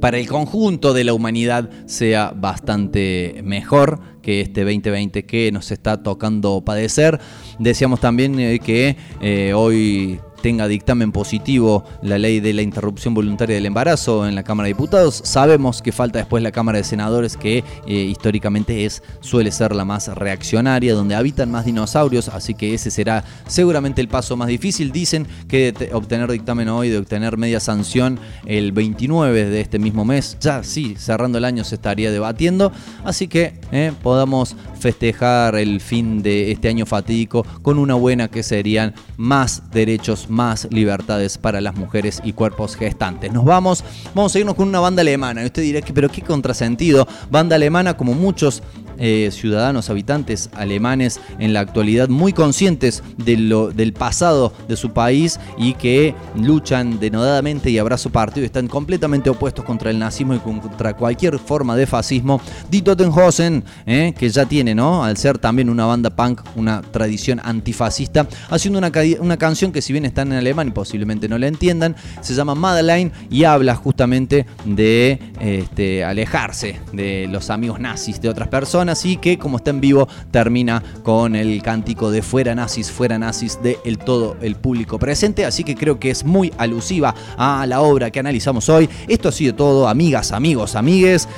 para 0.00 0.18
el 0.18 0.26
conjunto 0.26 0.94
de 0.94 1.04
la 1.04 1.14
humanidad 1.14 1.70
sea 1.86 2.32
bastante 2.34 3.40
mejor 3.44 4.00
que 4.20 4.40
este 4.40 4.62
2020 4.62 5.24
que 5.26 5.52
nos 5.52 5.70
está 5.70 6.02
tocando 6.02 6.60
padecer. 6.64 7.20
Decíamos 7.60 8.00
también 8.00 8.38
eh, 8.40 8.58
que 8.58 8.96
eh, 9.20 9.52
hoy 9.54 10.18
tenga 10.42 10.68
dictamen 10.68 11.12
positivo 11.12 11.84
la 12.02 12.18
ley 12.18 12.40
de 12.40 12.52
la 12.52 12.62
interrupción 12.62 13.14
voluntaria 13.14 13.54
del 13.54 13.64
embarazo 13.64 14.26
en 14.26 14.34
la 14.34 14.42
Cámara 14.42 14.66
de 14.66 14.74
Diputados. 14.74 15.22
Sabemos 15.24 15.80
que 15.80 15.92
falta 15.92 16.18
después 16.18 16.42
la 16.42 16.50
Cámara 16.50 16.78
de 16.78 16.84
Senadores, 16.84 17.36
que 17.36 17.64
eh, 17.86 17.92
históricamente 17.94 18.84
es, 18.84 19.02
suele 19.20 19.52
ser 19.52 19.74
la 19.74 19.84
más 19.84 20.08
reaccionaria, 20.08 20.94
donde 20.94 21.14
habitan 21.14 21.50
más 21.50 21.64
dinosaurios, 21.64 22.28
así 22.28 22.54
que 22.54 22.74
ese 22.74 22.90
será 22.90 23.24
seguramente 23.46 24.00
el 24.00 24.08
paso 24.08 24.36
más 24.36 24.48
difícil. 24.48 24.90
Dicen 24.90 25.26
que 25.48 25.72
obtener 25.92 26.30
dictamen 26.30 26.68
hoy, 26.68 26.88
de 26.88 26.98
obtener 26.98 27.38
media 27.38 27.60
sanción 27.60 28.18
el 28.44 28.72
29 28.72 29.44
de 29.48 29.60
este 29.60 29.78
mismo 29.78 30.04
mes, 30.04 30.36
ya 30.40 30.64
sí, 30.64 30.96
cerrando 30.98 31.38
el 31.38 31.44
año 31.44 31.62
se 31.62 31.76
estaría 31.76 32.10
debatiendo, 32.10 32.72
así 33.04 33.28
que 33.28 33.54
eh, 33.70 33.92
podamos 34.02 34.56
festejar 34.80 35.54
el 35.54 35.80
fin 35.80 36.22
de 36.22 36.50
este 36.50 36.68
año 36.68 36.84
fatídico 36.86 37.46
con 37.62 37.78
una 37.78 37.94
buena 37.94 38.26
que 38.28 38.42
serían 38.42 38.94
más 39.16 39.70
derechos 39.70 40.28
más 40.32 40.66
libertades 40.70 41.38
para 41.38 41.60
las 41.60 41.76
mujeres 41.76 42.20
y 42.24 42.32
cuerpos 42.32 42.74
gestantes. 42.74 43.32
Nos 43.32 43.44
vamos, 43.44 43.84
vamos 44.14 44.34
a 44.34 44.38
irnos 44.38 44.54
con 44.54 44.66
una 44.66 44.80
banda 44.80 45.02
alemana. 45.02 45.42
Y 45.42 45.46
usted 45.46 45.62
dirá 45.62 45.80
que, 45.82 45.92
pero 45.92 46.08
qué 46.08 46.22
contrasentido. 46.22 47.06
Banda 47.30 47.56
alemana, 47.56 47.96
como 47.96 48.14
muchos 48.14 48.62
eh, 49.04 49.30
ciudadanos, 49.32 49.90
habitantes 49.90 50.48
alemanes 50.54 51.20
en 51.40 51.52
la 51.52 51.58
actualidad 51.58 52.08
muy 52.08 52.32
conscientes 52.32 53.02
del 53.16 53.92
pasado 53.98 54.52
de 54.68 54.76
su 54.76 54.92
país 54.92 55.40
y 55.58 55.74
que 55.74 56.14
luchan 56.36 57.00
denodadamente 57.00 57.68
y 57.68 57.78
abrazo 57.78 58.10
partido 58.10 58.46
están 58.46 58.68
completamente 58.68 59.28
opuestos 59.28 59.64
contra 59.64 59.90
el 59.90 59.98
nazismo 59.98 60.34
y 60.36 60.38
contra 60.38 60.94
cualquier 60.94 61.40
forma 61.40 61.74
de 61.74 61.88
fascismo. 61.88 62.40
Die 62.70 62.80
Totenhausen, 62.80 63.64
eh, 63.86 64.14
que 64.16 64.28
ya 64.28 64.46
tiene, 64.46 64.72
¿no? 64.72 65.02
Al 65.02 65.16
ser 65.16 65.36
también 65.36 65.68
una 65.68 65.84
banda 65.84 66.10
punk, 66.10 66.40
una 66.54 66.80
tradición 66.80 67.40
antifascista, 67.42 68.28
haciendo 68.50 68.78
una, 68.78 68.92
una 69.18 69.36
canción 69.36 69.72
que 69.72 69.82
si 69.82 69.92
bien 69.92 70.04
está 70.04 70.22
en 70.22 70.34
alemán 70.34 70.68
y 70.68 70.70
posiblemente 70.70 71.28
no 71.28 71.38
la 71.38 71.48
entiendan, 71.48 71.96
se 72.20 72.34
llama 72.34 72.54
Madeline 72.54 73.10
y 73.28 73.42
habla 73.42 73.74
justamente 73.74 74.46
de 74.64 75.18
este, 75.40 76.04
alejarse 76.04 76.78
de 76.92 77.26
los 77.28 77.50
amigos 77.50 77.80
nazis 77.80 78.20
de 78.20 78.28
otras 78.28 78.46
personas 78.46 78.91
y 79.04 79.16
que 79.16 79.38
como 79.38 79.56
está 79.56 79.70
en 79.70 79.80
vivo 79.80 80.08
termina 80.30 80.82
con 81.02 81.34
el 81.34 81.62
cántico 81.62 82.10
de 82.10 82.22
fuera 82.22 82.54
nazis, 82.54 82.90
fuera 82.90 83.18
nazis 83.18 83.58
de 83.62 83.78
el 83.84 83.98
todo 83.98 84.36
el 84.40 84.56
público 84.56 84.98
presente, 84.98 85.44
así 85.44 85.64
que 85.64 85.74
creo 85.74 85.98
que 85.98 86.10
es 86.10 86.24
muy 86.24 86.52
alusiva 86.58 87.14
a 87.36 87.66
la 87.66 87.80
obra 87.80 88.10
que 88.10 88.20
analizamos 88.20 88.68
hoy. 88.68 88.88
Esto 89.08 89.30
ha 89.30 89.32
sido 89.32 89.54
todo, 89.54 89.88
amigas, 89.88 90.32
amigos, 90.32 90.76
amigues. 90.76 91.28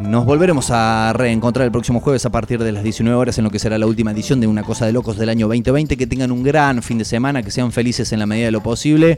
Nos 0.00 0.26
volveremos 0.26 0.70
a 0.70 1.12
reencontrar 1.14 1.64
el 1.64 1.72
próximo 1.72 2.00
jueves 2.00 2.26
a 2.26 2.30
partir 2.30 2.62
de 2.62 2.70
las 2.70 2.84
19 2.84 3.16
horas 3.16 3.38
en 3.38 3.44
lo 3.44 3.50
que 3.50 3.58
será 3.58 3.78
la 3.78 3.86
última 3.86 4.12
edición 4.12 4.40
de 4.40 4.46
Una 4.46 4.62
Cosa 4.62 4.84
de 4.84 4.92
Locos 4.92 5.16
del 5.16 5.30
año 5.30 5.48
2020. 5.48 5.96
Que 5.96 6.06
tengan 6.06 6.30
un 6.30 6.42
gran 6.42 6.82
fin 6.82 6.98
de 6.98 7.06
semana, 7.06 7.42
que 7.42 7.50
sean 7.50 7.72
felices 7.72 8.12
en 8.12 8.18
la 8.18 8.26
medida 8.26 8.46
de 8.46 8.52
lo 8.52 8.62
posible. 8.62 9.16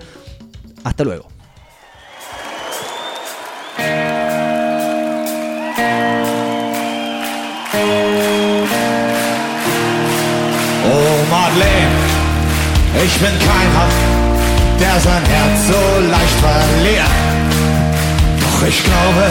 Hasta 0.84 1.02
luego. 1.02 1.37
Madeleine, 11.58 13.04
ich 13.04 13.18
bin 13.18 13.30
kein 13.38 13.70
Hab, 13.76 13.90
der 14.78 15.00
sein 15.00 15.22
Herz 15.24 15.66
so 15.66 16.00
leicht 16.08 16.38
verliert. 16.40 17.04
Doch 18.40 18.68
ich 18.68 18.82
glaube, 18.84 19.30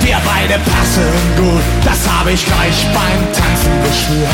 wir 0.00 0.18
beide 0.24 0.60
passen 0.60 1.02
gut, 1.36 1.62
das 1.84 2.08
habe 2.08 2.32
ich 2.32 2.46
gleich 2.46 2.86
beim 2.94 3.32
Tanzen 3.32 3.72
gespürt. 3.84 4.28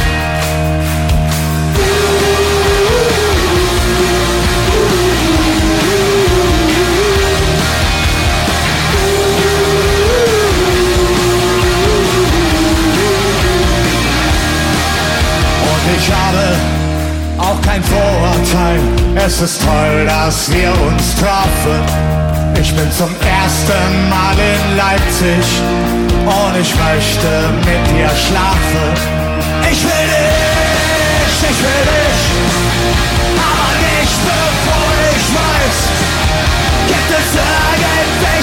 Ich 15.97 16.11
habe 16.11 16.74
auch 17.39 17.61
kein 17.63 17.83
Vorurteil. 17.83 18.81
Es 19.15 19.41
ist 19.41 19.63
toll, 19.63 20.07
dass 20.07 20.51
wir 20.51 20.71
uns 20.87 21.15
treffen. 21.17 21.81
Ich 22.61 22.75
bin 22.75 22.91
zum 22.93 23.11
ersten 23.21 24.09
Mal 24.09 24.37
in 24.39 24.77
Leipzig 24.77 25.45
und 26.25 26.61
ich 26.61 26.75
möchte 26.75 27.29
mit 27.67 27.83
dir 27.91 28.11
schlafen. 28.27 28.89
Ich 29.71 29.83
will 29.83 30.07
dich, 30.15 31.51
ich 31.51 31.59
will 31.65 31.85
dich, 31.93 32.23
aber 33.37 33.73
nicht 33.85 34.19
bevor 34.25 34.91
ich 35.17 35.27
weiß, 35.41 35.79
gibt 36.89 37.11
es 37.11 37.29
irgendwelche 37.35 38.34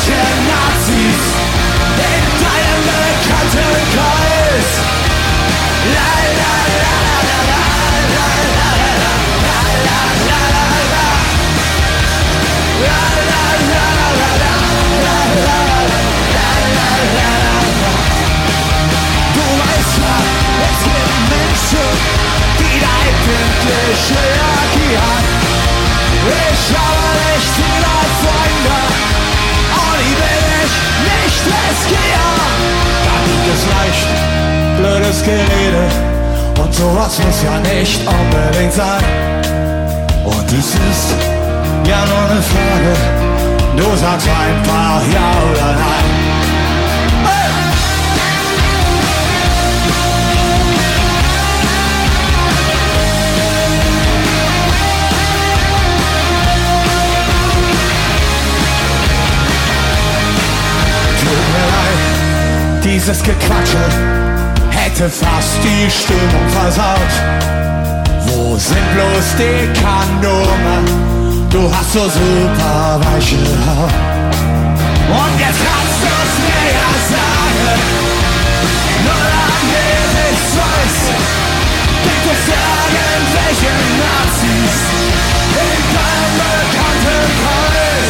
blödes 35.21 35.23
Gerede 35.23 35.87
und 36.61 36.73
sowas 36.73 37.19
muss 37.19 37.43
ja 37.43 37.59
nicht 37.59 38.01
unbedingt 38.07 38.73
sein. 38.73 39.03
Und 40.23 40.47
es 40.47 40.67
ist 40.67 41.15
ja 41.87 42.05
nur 42.05 42.29
eine 42.29 42.41
Frage, 42.41 42.95
du 43.77 43.97
sagst 43.97 44.27
einfach 44.27 45.01
ja 45.11 45.31
oder 45.51 45.73
nein. 45.73 46.31
Dieses 62.83 63.23
Gequatsche 63.23 64.20
hätte 65.01 65.09
fast 65.09 65.57
die 65.63 65.89
Stimmung 65.89 66.47
versaut. 66.49 67.13
Wo 68.27 68.55
sind 68.57 68.85
bloß 68.93 69.27
die 69.37 69.65
Kandome? 69.81 70.77
Du 71.49 71.73
hast 71.73 71.93
so 71.93 72.03
super 72.07 72.99
weiche 73.01 73.37
Haut. 73.65 73.93
Und 75.09 75.39
jetzt 75.39 75.61
kannst 75.65 75.99
du's 76.05 76.33
mir 76.45 76.65
ja 76.77 76.91
sagen. 77.13 77.79
Nur 79.05 79.23
damit 79.33 80.11
ich's 80.31 80.53
weiß, 80.59 80.97
gibt 82.03 82.25
es 82.33 82.43
irgendwelche 82.53 83.73
Nazis 84.01 84.75
in 85.65 85.81
deinem 85.95 86.33
Bekanntenkreis. 86.41 88.09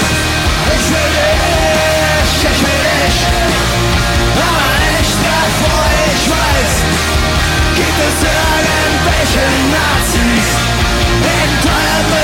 Ich 0.75 0.85
will 0.91 1.11
dich, 1.17 2.31
ich 2.51 2.59
will 2.61 2.81
dich. 2.83 3.90
Bevor 5.43 5.85
ich 6.13 6.29
weiß, 6.29 6.73
gibt 7.75 7.99
es 8.07 8.17
irgendwelche 8.29 9.45
Nazis? 9.73 10.47
In 11.17 11.51
deinem 11.65 12.20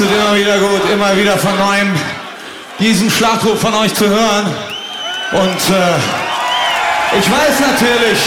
tut 0.00 0.10
immer 0.10 0.34
wieder 0.34 0.56
gut, 0.58 0.90
immer 0.90 1.14
wieder 1.14 1.36
von 1.36 1.58
neuem 1.58 1.94
diesen 2.78 3.10
Schlachtruf 3.10 3.60
von 3.60 3.74
euch 3.74 3.92
zu 3.94 4.08
hören. 4.08 4.46
Und 5.32 5.60
äh, 5.76 7.18
ich 7.18 7.30
weiß 7.30 7.60
natürlich, 7.60 8.18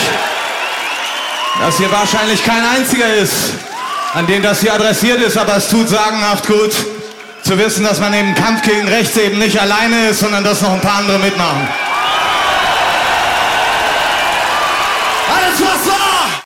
dass 1.59 1.77
hier 1.77 1.91
wahrscheinlich 1.91 2.45
kein 2.45 2.63
einziger 2.63 3.11
ist, 3.15 3.53
an 4.13 4.27
den 4.27 4.43
das 4.43 4.61
hier 4.61 4.71
adressiert 4.71 5.19
ist, 5.21 5.35
aber 5.35 5.57
es 5.57 5.67
tut 5.67 5.89
sagenhaft 5.89 6.45
gut 6.45 6.73
zu 7.41 7.57
wissen, 7.57 7.83
dass 7.83 7.99
man 7.99 8.13
im 8.13 8.35
Kampf 8.35 8.61
gegen 8.61 8.87
rechts 8.87 9.17
eben 9.17 9.39
nicht 9.39 9.59
alleine 9.59 10.09
ist, 10.09 10.19
sondern 10.19 10.43
dass 10.43 10.61
noch 10.61 10.73
ein 10.73 10.81
paar 10.81 10.99
andere 10.99 11.17
mitmachen. 11.17 11.67
Alles 15.27 15.59
was 15.59 15.87
war! 15.87 16.02